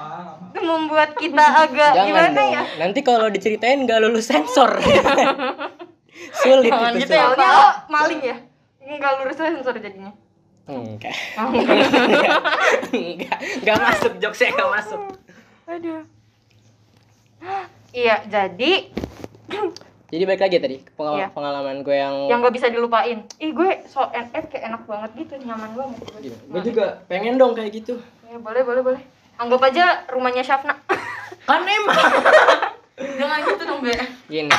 membuat 0.55 1.11
kita 1.15 1.45
agak 1.59 1.93
jangan 1.93 2.07
gimana 2.07 2.29
dong. 2.33 2.51
ya? 2.51 2.63
Nanti 2.79 3.01
kalau 3.01 3.27
diceritain 3.27 3.83
gak 3.83 3.99
lulus 3.99 4.25
sensor. 4.25 4.71
Sulit 6.37 6.71
Jangan 6.71 6.93
itu 6.93 7.01
gitu 7.03 7.13
ya. 7.13 7.27
Soalnya 7.27 7.49
lo 7.49 7.65
maling 7.89 8.21
ya? 8.23 8.37
Enggak 8.81 9.13
lurus 9.19 9.35
sensor 9.35 9.75
jadinya. 9.77 10.13
Enggak. 10.65 11.17
Oh, 11.37 11.51
enggak. 11.51 13.39
Enggak 13.59 13.77
masuk 13.79 14.13
jokesnya 14.19 14.53
enggak 14.53 14.71
masuk. 14.73 15.01
Aduh. 15.67 16.03
Iya, 17.91 18.17
jadi 18.25 18.73
Jadi 20.15 20.23
balik 20.25 20.43
lagi 20.43 20.57
tadi 20.57 20.77
ke 20.79 20.95
pengal- 20.95 21.19
Iya. 21.19 21.29
pengalaman 21.29 21.83
gue 21.83 21.91
yang, 21.93 22.17
yang 22.29 22.39
gak 22.39 22.55
bisa 22.55 22.71
dilupain. 22.71 23.27
Ih, 23.37 23.51
gue 23.51 23.83
so 23.85 24.07
NF 24.07 24.47
kayak 24.47 24.65
enak 24.65 24.83
banget 24.85 25.11
gitu, 25.17 25.35
nyaman 25.43 25.75
banget. 25.75 25.97
Gue. 25.99 26.19
Iya, 26.23 26.37
gue 26.47 26.61
juga 26.65 26.87
pengen 27.05 27.35
dong 27.35 27.51
kayak 27.53 27.75
gitu. 27.75 27.99
Ya, 28.25 28.39
boleh, 28.39 28.63
boleh, 28.63 28.83
boleh. 28.85 29.03
Anggap 29.35 29.59
aja 29.65 29.85
rumahnya 30.07 30.41
Syafna. 30.41 30.79
Kan 31.49 31.67
emang. 31.67 31.99
Jangan 33.19 33.39
gitu 33.43 33.63
dong, 33.65 33.83
Be. 33.83 33.91
Gini, 34.25 34.51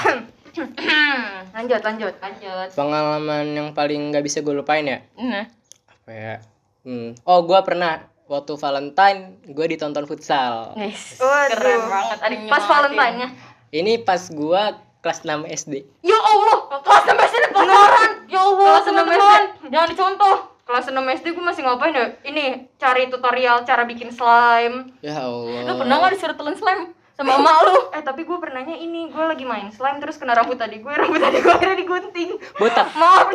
lanjut, 1.55 1.81
lanjut. 1.81 2.13
Lanjut. 2.15 2.69
pengalaman 2.73 3.45
yang 3.49 3.69
paling 3.71 4.11
nggak 4.11 4.21
bisa 4.21 4.39
gue 4.39 4.51
lupain 4.51 4.83
ya. 4.83 4.99
Nah, 5.15 5.47
Apa 5.87 6.11
ya? 6.11 6.35
Hmm. 6.83 7.15
Oh, 7.23 7.41
gue 7.41 7.59
pernah 7.63 8.03
waktu 8.25 8.53
Valentine 8.53 9.19
gue 9.45 9.65
ditonton 9.69 10.03
futsal. 10.03 10.75
yes. 10.75 11.15
Waduh. 11.17 11.47
Keren 11.49 11.81
banget. 11.87 12.17
Ada 12.17 12.27
Pas 12.27 12.35
nyemangatin. 12.35 12.67
Valentine-nya. 12.67 13.29
Ini 13.71 13.93
pas 14.01 14.21
gue 14.21 14.63
kelas 15.05 15.21
6 15.21 15.45
SD. 15.45 15.85
Ya 16.01 16.17
Allah, 16.17 16.81
kelas 16.81 17.05
6 17.05 17.13
SD 17.13 17.45
beneran. 17.53 18.11
Ya 18.25 18.41
Allah, 18.41 18.65
Kelas 18.73 18.89
enam 18.89 19.05
teman-teman. 19.05 19.41
SD. 19.45 19.69
Jangan 19.69 19.87
dicontoh. 19.93 20.35
Kelas 20.65 20.85
6 20.89 20.97
SD 20.97 21.25
gue 21.37 21.45
masih 21.45 21.61
ngapain 21.61 21.93
ya? 21.93 22.05
Ini 22.25 22.45
cari 22.81 23.05
tutorial 23.13 23.61
cara 23.61 23.85
bikin 23.85 24.09
slime. 24.09 24.97
Ya 25.05 25.21
Allah. 25.21 25.61
Lu 25.61 25.73
pernah 25.77 26.01
nggak 26.01 26.11
disuruh 26.17 26.33
telan 26.33 26.57
slime 26.57 26.83
sama 27.13 27.37
emak 27.37 27.57
lu? 27.69 27.75
Eh 27.93 28.01
tapi 28.01 28.25
gue 28.25 28.37
pernahnya 28.41 28.73
ini 28.73 29.13
gue 29.13 29.23
lagi 29.23 29.45
main 29.45 29.69
slime 29.69 30.01
terus 30.01 30.17
kena 30.17 30.33
rambut 30.33 30.57
tadi 30.57 30.81
gue 30.81 30.89
rambut 30.89 31.21
tadi 31.21 31.37
gue 31.37 31.53
akhirnya 31.53 31.77
digunting. 31.77 32.41
Botak. 32.57 32.89
Maaf. 32.97 33.29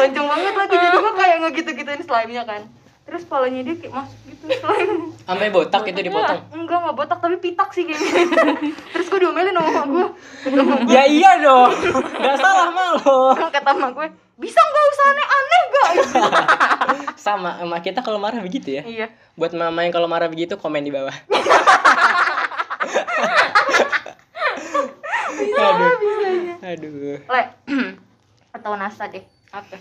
Panjang 0.00 0.26
banget 0.32 0.54
lagi 0.56 0.74
jadi 0.80 0.96
gue 0.96 1.12
kayak 1.12 1.36
ngegitu-gituin 1.44 2.02
slime-nya 2.08 2.48
kan. 2.48 2.64
Terus 3.08 3.24
palanya 3.24 3.64
dia 3.64 3.74
kayak 3.80 4.04
masuk 4.04 4.18
gitu 4.28 4.44
slime. 4.52 5.16
Sampai 5.24 5.48
botak 5.48 5.80
itu 5.88 6.00
dipotong. 6.04 6.44
Enggak, 6.52 6.78
enggak 6.84 6.94
botak 7.00 7.18
tapi 7.24 7.40
pitak 7.40 7.72
sih 7.72 7.88
kayaknya. 7.88 8.12
Terus 8.92 9.06
gue 9.08 9.20
diomelin 9.24 9.56
sama 9.56 9.68
emak 9.72 9.86
gue. 9.88 10.06
Ya 10.92 11.08
iya 11.08 11.40
dong. 11.40 11.72
Gak 12.20 12.36
salah 12.36 12.68
malu. 12.68 13.32
kata 13.56 13.70
emak 13.72 13.90
gue, 13.96 14.06
bisa 14.36 14.60
nggak 14.60 14.84
usah 14.92 15.04
aneh-aneh 15.08 15.62
gak? 15.72 15.90
Sama 17.24 17.64
emak 17.64 17.80
kita 17.80 18.04
kalau 18.04 18.20
marah 18.20 18.44
begitu 18.44 18.76
ya. 18.76 18.84
iya. 18.84 19.06
Buat 19.40 19.56
mama 19.56 19.88
yang 19.88 19.92
kalau 19.96 20.04
marah 20.04 20.28
begitu 20.28 20.60
komen 20.60 20.84
di 20.84 20.92
bawah. 20.92 21.16
Aduh. 25.58 26.60
Aduh. 26.60 27.18
Le, 27.24 27.42
atau 28.60 28.76
nasta 28.76 29.08
deh. 29.08 29.24
Apa? 29.48 29.80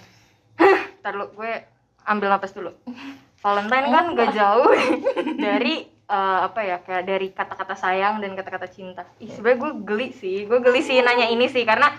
Ntar 1.03 1.13
lu 1.19 1.27
gue 1.35 1.76
ambil 2.07 2.31
napas 2.31 2.55
dulu. 2.55 2.71
Valentine 3.43 3.87
kan 3.93 4.05
gak 4.17 4.31
jauh 4.33 4.71
dari 5.45 5.85
eh, 5.87 6.39
apa 6.41 6.59
ya 6.65 6.77
kayak 6.81 7.03
dari 7.05 7.27
kata-kata 7.35 7.75
sayang 7.77 8.23
dan 8.23 8.33
kata-kata 8.33 8.67
cinta. 8.71 9.03
Ih 9.21 9.29
sebenernya 9.29 9.61
gue 9.67 9.71
geli 9.85 10.07
sih, 10.15 10.47
gue 10.47 10.59
geli 10.63 10.81
sih 10.81 10.97
nanya 11.03 11.29
ini 11.29 11.45
sih 11.51 11.61
karena 11.67 11.91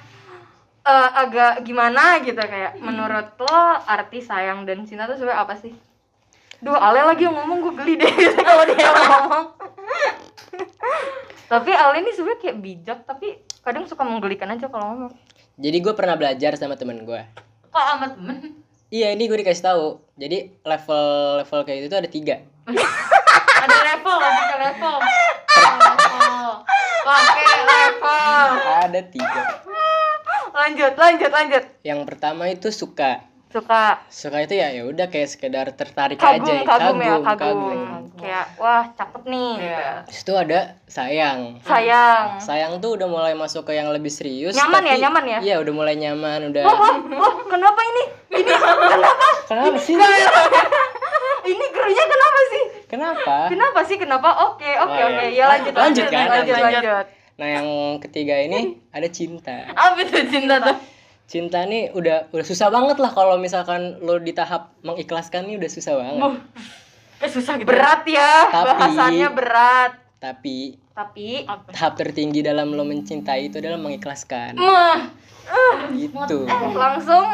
eh, 0.83 1.11
agak 1.23 1.63
gimana 1.63 2.19
gitu 2.25 2.41
kayak 2.41 2.81
menurut 2.83 3.39
lo 3.39 3.61
arti 3.87 4.25
sayang 4.25 4.67
dan 4.67 4.83
cinta 4.89 5.07
tuh 5.07 5.21
sebenarnya 5.21 5.41
apa 5.45 5.55
sih? 5.61 5.73
Duh, 6.59 6.75
Ale 6.75 7.07
lagi 7.07 7.23
yang 7.23 7.39
ngomong 7.39 7.71
gue 7.71 7.75
geli 7.79 7.95
deh 8.03 8.11
kalau 8.49 8.67
dia 8.67 8.83
yang 8.83 8.97
ngomong. 8.99 9.47
tapi 11.49 11.71
Ale 11.71 12.03
ini 12.03 12.11
sebenarnya 12.13 12.41
kayak 12.43 12.59
bijak 12.59 12.99
tapi 13.07 13.41
kadang 13.63 13.87
suka 13.87 14.03
menggelikan 14.03 14.51
aja 14.51 14.67
kalau 14.67 14.91
ngomong. 14.91 15.13
Jadi 15.55 15.77
gue 15.79 15.95
pernah 15.95 16.19
belajar 16.19 16.59
sama 16.59 16.75
temen 16.75 17.07
gue. 17.07 17.23
Kok 17.71 17.85
sama 17.95 18.07
temen? 18.11 18.68
Iya 18.89 19.13
ini 19.13 19.29
gue 19.29 19.37
dikasih 19.45 19.65
tahu. 19.69 20.01
Jadi 20.17 20.65
level 20.65 21.07
level 21.45 21.61
kayak 21.69 21.79
itu 21.85 21.87
tuh 21.93 22.01
ada 22.01 22.09
tiga. 22.09 22.41
Ada 23.59 23.79
level, 23.85 24.17
ada 24.17 24.57
level. 24.57 24.97
Level. 24.97 26.49
Pakai 27.05 27.45
level. 27.69 28.49
Ada 28.89 29.01
tiga. 29.13 29.43
Lanjut, 30.57 30.93
lanjut, 30.97 31.31
lanjut. 31.31 31.65
Yang 31.85 32.01
pertama 32.09 32.49
itu 32.49 32.73
suka. 32.73 33.28
Suka 33.49 34.05
Suka 34.07 34.39
itu 34.41 34.53
ya 34.53 34.69
ya 34.71 34.85
udah 34.85 35.07
kayak 35.07 35.25
sekedar 35.27 35.73
tertarik 35.73 36.17
kagum, 36.17 36.53
aja. 36.53 36.69
kagum, 36.69 36.97
ya, 36.99 37.17
kagum. 37.19 37.59
Kayak 38.15 38.45
wah 38.55 38.85
cakep 38.91 39.23
nih. 39.25 39.53
Iya. 39.59 40.05
Terus 40.05 40.21
itu 40.21 40.33
ada 40.35 40.59
sayang. 40.85 41.41
Sayang. 41.63 42.25
Sayang 42.39 42.73
tuh 42.77 42.95
udah 42.95 43.07
mulai 43.07 43.33
masuk 43.33 43.65
ke 43.65 43.73
yang 43.73 43.89
lebih 43.89 44.11
serius. 44.11 44.53
Nyaman 44.53 44.83
ya, 44.83 44.91
tapi- 44.91 45.03
nyaman 45.03 45.25
ya? 45.27 45.39
Iya 45.41 45.57
udah 45.59 45.73
mulai 45.73 45.95
nyaman, 45.95 46.41
udah. 46.47 46.63
Wah, 46.63 46.77
wah, 47.01 47.35
kenapa 47.47 47.81
ini? 47.87 48.05
Ini 48.35 48.43
kenapa? 48.45 48.85
Kenapa 49.49 49.79
sih? 49.79 49.95
Ini 51.47 51.65
gerunya 51.71 52.05
kenapa 52.05 52.39
sih? 52.47 52.63
Kenapa? 52.87 53.37
Kenapa 53.49 53.81
sih? 53.83 53.97
Kenapa? 53.97 54.29
Oke, 54.47 54.69
oke, 54.77 54.93
Oh, 54.95 55.09
oke. 55.09 55.25
iya. 55.25 55.33
Ya 55.35 55.45
lanjut, 55.49 55.73
Lanjut, 55.73 56.05
lanjut, 56.05 56.09
kan? 56.11 56.27
lanjut, 56.29 56.55
Lanjut. 56.55 56.83
lanjut. 56.85 57.07
Nah 57.39 57.49
yang 57.49 57.67
ketiga 57.99 58.35
ini 58.37 58.61
ada 58.91 59.09
cinta. 59.09 59.57
Apa 59.71 59.97
itu 59.99 60.13
cinta 60.29 60.61
tuh? 60.61 60.77
Cinta 61.29 61.61
nih 61.63 61.93
udah 61.93 62.33
udah 62.33 62.41
susah 62.43 62.73
banget 62.73 62.97
lah 62.97 63.13
kalau 63.13 63.37
misalkan 63.37 64.01
lo 64.01 64.17
di 64.17 64.33
tahap 64.33 64.73
mengikhlaskan 64.81 65.45
nih 65.45 65.61
udah 65.61 65.71
susah 65.71 65.95
banget. 65.95 66.41
Eh 67.21 67.29
susah 67.29 67.61
gitu. 67.61 67.69
Berat 67.69 68.03
ya, 68.03 68.49
Tapi- 68.49 68.69
bahasannya 68.73 69.29
berat. 69.31 69.93
Tapi 70.19 70.81
Tapi 70.91 71.45
Apa? 71.45 71.71
tahap 71.71 71.95
tertinggi 71.95 72.41
dalam 72.41 72.73
lo 72.73 72.83
mencintai 72.83 73.47
itu 73.47 73.61
adalah 73.61 73.77
mengikhlaskan. 73.77 74.57
Mah. 74.57 75.15
Gitu. 75.93 76.49
langsung 76.75 77.25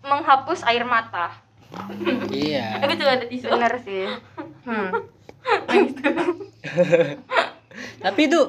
menghapus 0.00 0.64
air 0.64 0.82
mata. 0.82 1.34
Iya. 2.30 2.80
Aku 2.80 2.94
juga 2.94 3.18
ada 3.18 3.26
tisu. 3.26 3.50
Bener 3.50 3.74
sih. 3.82 4.06
Hmm. 4.64 4.88
Tapi 8.00 8.20
itu 8.24 8.40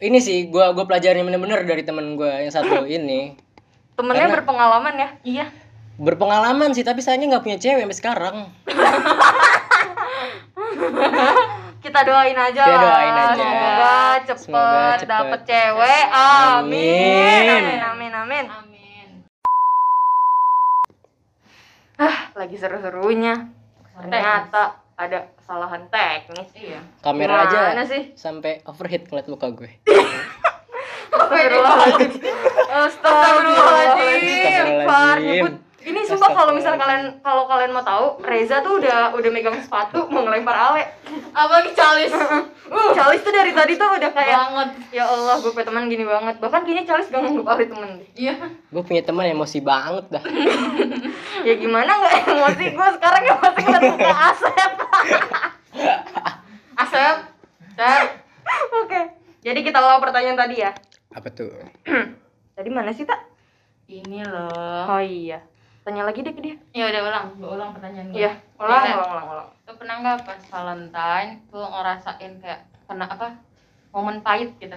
ini 0.00 0.18
sih 0.18 0.48
gua 0.48 0.72
gua 0.72 0.84
pelajarin 0.84 1.22
bener-bener 1.22 1.62
dari 1.62 1.84
temen 1.84 2.16
gua 2.16 2.40
yang 2.40 2.50
satu 2.50 2.82
ini. 2.88 3.43
Temennya 3.94 4.26
Karena- 4.26 4.36
berpengalaman 4.36 4.94
ya. 4.96 5.08
Iya. 5.22 5.46
Berpengalaman 5.94 6.74
sih 6.74 6.82
tapi 6.82 6.98
sayangnya 6.98 7.26
nggak 7.32 7.44
punya 7.44 7.58
cewek 7.58 7.80
sampai 7.80 7.94
sekarang. 7.96 8.36
Kita 11.78 12.00
doain 12.02 12.34
aja 12.34 12.64
Kita 12.64 12.74
lah. 12.74 12.82
doain 12.82 13.12
aja. 13.14 13.36
Semoga 13.36 13.94
cepet, 14.24 14.40
Semoga 14.40 14.96
cepet. 14.96 15.06
dapet 15.06 15.40
cewek. 15.44 16.04
Amin. 16.10 16.50
Amin. 16.50 17.52
Amin, 17.54 17.80
amin, 17.84 18.12
amin. 18.12 18.44
Amin. 18.48 19.08
Lagi 22.34 22.56
seru-serunya. 22.56 23.46
Ternyata 23.94 24.62
ada 24.96 25.30
kesalahan 25.36 25.86
teknis. 25.86 26.50
Iya. 26.56 26.80
Kamera 26.98 27.46
Gimana 27.46 27.78
aja 27.78 27.86
sih? 27.86 28.02
sampai 28.16 28.64
overheat 28.64 29.06
ngeliat 29.06 29.28
muka 29.28 29.52
gue. 29.52 29.70
Astagfirullahaladzim. 31.14 32.34
Astagfirullahaladzim. 32.68 34.66
Far, 34.86 35.16
nyebut. 35.22 35.54
Ini 35.84 36.00
sumpah 36.08 36.32
kalau 36.32 36.56
misal 36.56 36.80
kalian 36.80 37.20
kalau 37.20 37.44
kalian 37.44 37.76
mau 37.76 37.84
tahu, 37.84 38.16
Reza 38.24 38.64
tuh 38.64 38.80
udah 38.80 39.12
udah 39.12 39.28
megang 39.28 39.52
sepatu 39.60 40.08
mau 40.08 40.24
ngelempar 40.24 40.56
Ale. 40.56 40.80
Apa 41.36 41.60
lagi 41.60 41.76
calis? 41.76 42.08
Calis 42.96 43.20
tuh 43.26 43.28
dari 43.28 43.52
tadi 43.52 43.76
tuh 43.76 43.92
udah 43.92 44.10
kayak 44.16 44.32
Banget. 44.32 44.68
ya 44.96 45.04
Allah, 45.04 45.36
gue 45.44 45.52
punya 45.52 45.68
teman 45.68 45.92
gini 45.92 46.08
banget. 46.08 46.40
Bahkan 46.40 46.60
kayaknya 46.64 46.88
Calis 46.88 47.12
gak 47.12 47.20
nganggep 47.20 47.44
Ale 47.44 47.68
temen 47.68 48.00
deh. 48.00 48.08
Iya. 48.16 48.34
Gue 48.72 48.80
punya 48.80 49.04
teman 49.04 49.28
emosi 49.28 49.60
banget 49.60 50.04
dah. 50.08 50.24
Ya 51.44 51.60
gimana 51.60 52.00
nggak 52.00 52.24
emosi 52.32 52.72
gue 52.72 52.88
sekarang 52.96 53.22
emosi 53.28 53.60
ngeliat 53.60 53.84
muka 53.84 54.16
Asep. 54.32 54.72
Asep. 56.88 57.16
Asep. 57.76 58.06
Oke. 58.80 59.00
Jadi 59.44 59.60
kita 59.60 59.84
ulang 59.84 60.00
pertanyaan 60.00 60.40
tadi 60.40 60.64
ya. 60.64 60.72
Apa 61.14 61.30
tuh? 61.30 61.54
Tadi 62.58 62.70
mana 62.74 62.90
sih 62.90 63.06
tak? 63.06 63.22
Ini 63.86 64.26
loh. 64.26 64.84
Oh 64.90 65.02
iya. 65.02 65.38
Tanya 65.86 66.02
lagi 66.08 66.24
deh 66.24 66.32
ke 66.32 66.40
dia. 66.40 66.56
Ya 66.72 66.88
udah 66.90 67.02
ulang, 67.06 67.26
gua 67.36 67.50
ulang 67.60 67.70
pertanyaan 67.76 68.08
gue. 68.10 68.18
Iya. 68.18 68.32
Ulang, 68.56 68.82
ulang, 68.82 69.10
ulang, 69.12 69.26
ulang. 69.36 69.48
Lu 69.68 69.72
pernah 69.76 69.94
nggak 70.00 70.18
pas 70.24 70.40
Valentine 70.48 71.30
tuh 71.52 71.60
ngerasain 71.60 72.32
kayak 72.40 72.60
kena 72.88 73.06
apa? 73.06 73.28
Momen 73.92 74.24
pahit 74.24 74.56
gitu. 74.58 74.74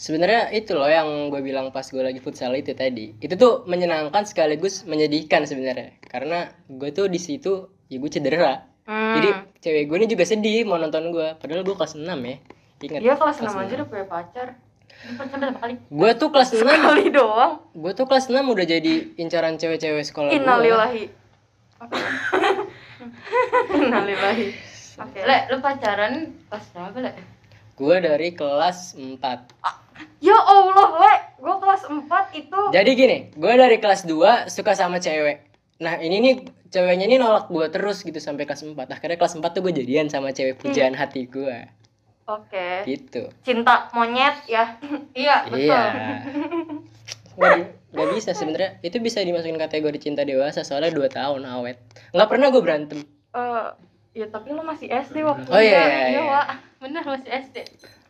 Sebenarnya 0.00 0.48
itu 0.56 0.72
loh 0.72 0.88
yang 0.88 1.28
gue 1.28 1.44
bilang 1.44 1.68
pas 1.68 1.84
gue 1.84 2.00
lagi 2.00 2.18
futsal 2.24 2.56
itu 2.56 2.72
tadi. 2.72 3.12
Itu 3.20 3.36
tuh 3.36 3.52
menyenangkan 3.68 4.24
sekaligus 4.24 4.88
menyedihkan 4.88 5.44
sebenarnya. 5.44 6.00
Karena 6.08 6.48
gue 6.66 6.88
tuh 6.90 7.06
di 7.12 7.20
situ 7.20 7.68
ya 7.92 8.00
gue 8.00 8.10
cedera. 8.10 8.64
Hmm. 8.88 9.20
Jadi 9.20 9.28
cewek 9.60 9.84
gue 9.92 9.96
ini 10.00 10.08
juga 10.08 10.24
sedih 10.24 10.64
mau 10.64 10.80
nonton 10.80 11.12
gue. 11.12 11.36
Padahal 11.36 11.60
gue 11.60 11.76
kelas 11.76 12.00
6 12.00 12.08
ya. 12.08 12.36
Ingat. 12.80 13.00
Iya 13.04 13.14
kelas 13.20 13.36
6 13.44 13.52
aja 13.52 13.72
udah 13.76 13.88
punya 13.92 14.06
pacar. 14.08 14.48
Kali? 15.00 15.80
Gue 15.88 16.10
tuh 16.12 16.28
kelas 16.28 16.52
6 16.52 16.60
Sekali 16.60 17.08
doang. 17.08 17.64
Gue 17.72 17.96
tuh 17.96 18.04
kelas 18.04 18.28
6 18.28 18.36
udah 18.36 18.66
jadi 18.68 19.16
incaran 19.16 19.56
cewek-cewek 19.56 20.04
sekolah. 20.04 20.28
Innalillahi. 20.28 21.08
Innalillahi. 23.80 24.46
Oke. 25.00 25.18
Le, 25.24 25.48
lu 25.48 25.64
pacaran 25.64 26.36
pas 26.52 26.60
berapa, 26.76 26.98
Le? 27.00 27.12
Gue 27.80 27.96
dari 28.04 28.36
kelas 28.36 29.00
4. 29.00 29.16
Ya 30.20 30.36
Allah, 30.36 30.88
Le. 31.00 31.14
Gue 31.40 31.54
kelas 31.56 31.82
4 31.88 32.04
itu 32.36 32.60
Jadi 32.76 32.90
gini, 32.92 33.18
gue 33.32 33.52
dari 33.56 33.80
kelas 33.80 34.04
2 34.04 34.52
suka 34.52 34.76
sama 34.76 35.00
cewek. 35.00 35.48
Nah 35.80 35.96
ini 35.96 36.20
nih 36.20 36.34
ceweknya 36.68 37.08
ini 37.08 37.16
nolak 37.16 37.48
gue 37.48 37.72
terus 37.72 38.04
gitu 38.04 38.20
sampai 38.20 38.44
kelas 38.44 38.68
4. 38.68 38.76
Akhirnya 38.76 39.16
kelas 39.16 39.40
4 39.40 39.48
tuh 39.48 39.64
gue 39.64 39.80
jadian 39.80 40.12
sama 40.12 40.36
cewek 40.36 40.60
pujaan 40.60 40.92
hati 40.92 41.24
gue. 41.24 41.79
Oke. 42.26 42.84
Gitu. 42.84 43.28
Cinta 43.40 43.88
monyet 43.92 44.44
ya. 44.46 44.76
Iya, 45.16 45.48
betul. 45.48 45.70
Iya. 45.70 45.82
Gak, 47.90 48.06
bisa 48.14 48.30
sebenarnya. 48.32 48.78
Itu 48.80 49.00
bisa 49.00 49.18
dimasukin 49.18 49.56
kategori 49.56 49.98
cinta 49.98 50.22
dewasa 50.22 50.60
soalnya 50.62 50.92
2 50.92 51.08
tahun 51.10 51.42
awet. 51.42 51.80
Nggak 52.12 52.28
pernah 52.28 52.46
gue 52.52 52.62
berantem. 52.62 52.98
Eh, 53.30 53.66
ya 54.14 54.26
tapi 54.28 54.52
lo 54.52 54.62
masih 54.62 54.86
SD 54.86 55.24
waktu 55.24 55.48
Oh 55.48 55.58
iya, 55.58 55.80
itu. 55.80 55.88
iya, 55.88 56.06
iya. 56.06 56.20
Wak. 56.22 56.46
Bener 56.78 57.02
masih 57.02 57.30
SD. 57.30 57.56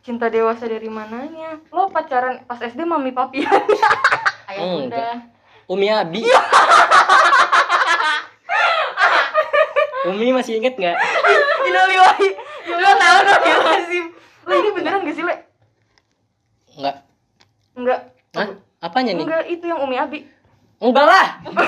Cinta 0.01 0.27
dewasa 0.27 0.65
dari 0.65 0.85
mananya? 0.85 1.57
Lo 1.69 1.87
pacaran 1.87 2.43
pas 2.43 2.57
SD 2.57 2.83
mami 2.83 3.13
papi 3.13 3.41
Ayah 4.49 4.59
Hmm, 4.59 4.75
bunda. 4.85 5.07
Umi 5.65 5.87
Abi. 5.87 6.21
Umi 10.03 10.33
masih 10.33 10.57
inget 10.57 10.73
nggak? 10.75 10.97
Innalillahi. 11.63 12.29
Lo 12.63 12.89
tahu 12.93 13.17
dong 13.23 13.41
ya 13.43 13.57
Lazim. 13.59 14.05
Lo 14.41 14.53
ini 14.55 14.69
beneran 14.71 14.99
gak 15.01 15.15
sih, 15.15 15.23
Le? 15.23 15.35
Nggak. 16.73 16.95
Enggak. 17.73 17.99
Hah? 18.33 18.47
Apanya 18.81 19.11
nih? 19.13 19.23
Enggak, 19.23 19.43
itu 19.47 19.65
yang 19.65 19.79
Umi 19.79 19.95
Abi. 19.95 20.19
Enggak 20.77 21.05
lah. 21.05 21.27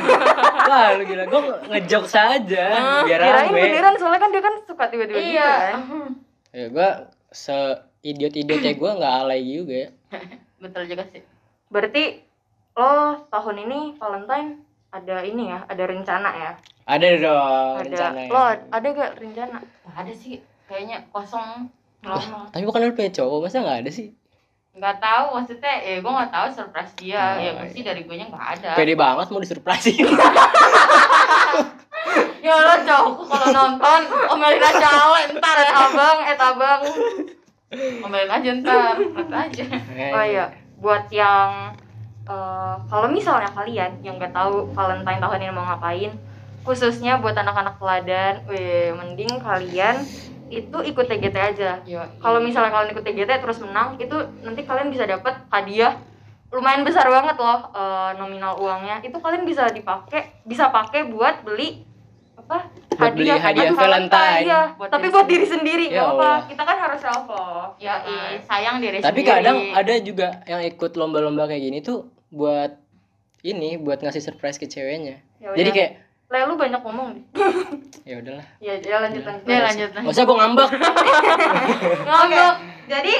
Wah, 0.69 0.87
lu 0.95 1.03
gila. 1.03 1.23
Gue 1.25 1.41
ngejok 1.69 2.05
saja 2.05 2.65
biar 3.03 3.19
Kirain 3.19 3.47
rame. 3.47 3.61
beneran 3.61 3.95
soalnya 3.95 4.17
kan 4.17 4.29
dia 4.29 4.41
kan 4.41 4.55
suka 4.63 4.89
tiba-tiba 4.89 5.19
gitu 5.19 5.33
Iya. 5.33 5.51
kan. 5.53 5.79
Ya 6.49 6.65
gue 6.67 6.89
se 7.29 7.57
idiot-idiotnya 8.01 8.73
gue 8.73 8.91
nggak 8.95 9.13
alay 9.19 9.41
juga 9.43 9.75
ya. 9.75 9.89
Betul 10.63 10.89
juga 10.89 11.05
sih. 11.07 11.21
Berarti 11.69 12.25
lo 12.73 12.91
tahun 13.27 13.57
ini 13.63 13.79
Valentine 13.95 14.49
ada 14.89 15.21
ini 15.21 15.43
ya, 15.47 15.61
ada 15.63 15.83
rencana 15.83 16.29
ya? 16.33 16.51
Ada 16.83 17.07
dong 17.15 17.73
Ada. 17.77 17.85
rencana 17.85 18.19
ya. 18.19 18.29
Lo 18.29 18.41
ada 18.71 18.87
gak 18.89 19.11
rencana? 19.15 19.57
Gak 19.61 19.95
ada 19.95 20.13
sih. 20.13 20.37
Kayaknya 20.73 21.05
kosong. 21.13 21.69
Lama. 22.01 22.49
Tapi 22.49 22.65
bukan 22.65 22.89
lu 22.89 22.97
punya 22.97 23.13
cowok, 23.13 23.45
masa 23.45 23.61
nggak 23.61 23.85
ada 23.85 23.91
sih? 23.93 24.09
Nggak 24.73 24.97
tahu 24.97 25.37
maksudnya. 25.37 25.75
Ya 25.85 26.01
gue 26.01 26.11
nggak 26.17 26.33
tahu 26.33 26.47
surprise 26.49 26.93
dia. 26.97 27.13
Oh, 27.13 27.29
ya 27.37 27.41
iya. 27.45 27.51
pasti 27.61 27.79
dari 27.85 28.01
gue 28.09 28.15
nya 28.17 28.25
nggak 28.25 28.47
ada. 28.57 28.71
Pede 28.73 28.97
banget 28.97 29.29
mau 29.29 29.37
disurprisein. 29.37 30.09
Ya 32.43 32.59
lo 32.59 32.75
cowok 32.75 33.23
kalau 33.31 33.47
nonton 33.55 34.01
omelin 34.27 34.59
aja 34.59 35.07
Ale 35.07 35.31
ntar 35.31 35.57
ya. 35.63 35.71
abang, 35.87 36.17
et 36.27 36.35
abang. 36.35 36.81
Omelin 38.03 38.27
aja 38.27 38.49
ntar. 38.59 38.95
Aja. 39.31 39.65
Oh 40.11 40.25
iya, 40.27 40.51
buat 40.75 41.07
yang 41.07 41.71
eh, 42.27 42.75
kalau 42.91 43.07
misalnya 43.07 43.47
kalian 43.47 43.95
yang 44.03 44.19
nggak 44.19 44.35
tahu 44.35 44.67
Valentine 44.75 45.23
tahun 45.23 45.39
ini 45.39 45.55
mau 45.55 45.63
ngapain, 45.71 46.11
khususnya 46.67 47.23
buat 47.23 47.31
anak-anak 47.31 47.79
teladan, 47.79 48.43
weh, 48.51 48.91
mending 48.91 49.39
kalian 49.39 50.03
itu 50.49 50.77
ikut 50.83 51.05
TGT 51.05 51.35
aja. 51.35 51.79
Kalau 52.17 52.39
misalnya 52.39 52.71
kalian 52.71 52.91
ikut 52.91 53.03
TGT 53.03 53.31
terus 53.39 53.59
menang, 53.59 53.95
itu 53.95 54.15
nanti 54.41 54.61
kalian 54.63 54.89
bisa 54.89 55.03
dapat 55.03 55.43
hadiah 55.47 55.99
lumayan 56.49 56.85
besar 56.85 57.09
banget 57.09 57.33
loh 57.35 57.69
eh, 57.73 58.11
nominal 58.15 58.57
uangnya. 58.57 59.01
Itu 59.01 59.17
kalian 59.17 59.43
bisa 59.43 59.69
dipakai, 59.69 60.43
bisa 60.43 60.69
pakai 60.69 61.09
buat 61.09 61.41
beli 61.41 61.81
apa? 62.37 62.69
Buat 62.93 63.13
beli 63.17 63.33
hadiah 63.33 63.73
Valentine. 63.73 64.43
Iya, 64.45 64.61
Buat 64.77 64.89
tapi 64.91 65.07
diri 65.07 65.13
buat 65.15 65.27
diri 65.27 65.45
sendiri. 65.47 65.85
Ya 65.89 66.05
nggak 66.05 66.13
apa. 66.13 66.29
Kita 66.45 66.61
kan 66.61 66.77
harus 66.77 66.99
self 67.01 67.25
love. 67.25 67.73
ya 67.81 67.95
ih, 68.05 68.37
sayang 68.45 68.77
diri 68.77 69.01
Tapi 69.01 69.21
sendiri. 69.21 69.31
kadang 69.33 69.57
ada 69.73 69.93
juga 69.97 70.27
yang 70.45 70.61
ikut 70.61 70.91
lomba-lomba 70.93 71.49
kayak 71.49 71.63
gini 71.63 71.79
tuh 71.81 72.05
buat 72.29 72.77
ini 73.41 73.75
buat 73.75 73.99
ngasih 73.99 74.21
surprise 74.21 74.55
ke 74.55 74.69
ceweknya. 74.69 75.19
Ya 75.41 75.51
Jadi 75.53 75.69
udah. 75.69 75.75
kayak 75.75 75.91
Le, 76.33 76.49
lu 76.49 76.57
banyak 76.57 76.81
ngomong 76.81 77.07
deh. 77.13 77.23
Ya 78.13 78.21
udahlah. 78.21 78.45
ya, 78.61 78.73
ya 78.77 78.97
lanjut 79.01 79.23
lanjut. 79.25 79.49
ya 79.49 79.59
lanjut 79.65 79.89
Gak 79.89 80.05
usah 80.07 80.23
gue 80.23 80.37
ngambek. 80.41 80.69
Ngambek. 82.03 82.53
Jadi 82.85 83.15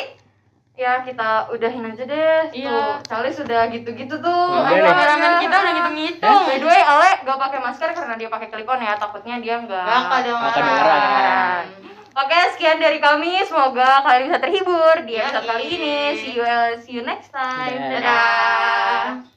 ya 0.74 1.02
kita 1.02 1.30
udahin 1.50 1.86
aja 1.86 2.04
deh. 2.04 2.42
Iya. 2.52 2.70
Tuh, 2.70 2.94
Charlie 3.06 3.34
sudah 3.34 3.62
gitu-gitu 3.70 4.16
tuh. 4.18 4.46
Kameramen 4.54 5.10
ayo. 5.10 5.42
kita 5.42 5.56
udah 5.56 5.72
ngitung-ngitung 5.72 6.40
Eh, 6.44 6.46
By 6.46 6.58
the 6.58 6.68
way, 6.68 6.82
Ale 6.82 7.10
gak 7.22 7.38
pakai 7.40 7.60
masker 7.60 7.90
karena 7.92 8.14
dia 8.16 8.30
pakai 8.30 8.48
clip 8.50 8.68
on 8.68 8.80
ya. 8.80 8.94
Takutnya 8.94 9.36
dia 9.38 9.56
nggak 9.60 9.86
Gak 9.86 10.02
kedengeran. 10.04 10.42
Gak 10.42 10.54
kedengeran. 10.54 11.66
Oke, 12.14 12.38
sekian 12.54 12.78
dari 12.78 13.02
kami. 13.02 13.42
Semoga 13.42 14.06
kalian 14.06 14.30
bisa 14.30 14.38
terhibur 14.38 14.96
di 15.02 15.18
episode 15.18 15.50
kali 15.50 15.66
ini. 15.68 15.98
See 16.14 16.38
you, 16.38 16.46
see 16.82 16.94
you 16.94 17.04
next 17.04 17.34
time. 17.34 17.74
Dadah. 17.74 17.98
Dadah. 17.98 19.33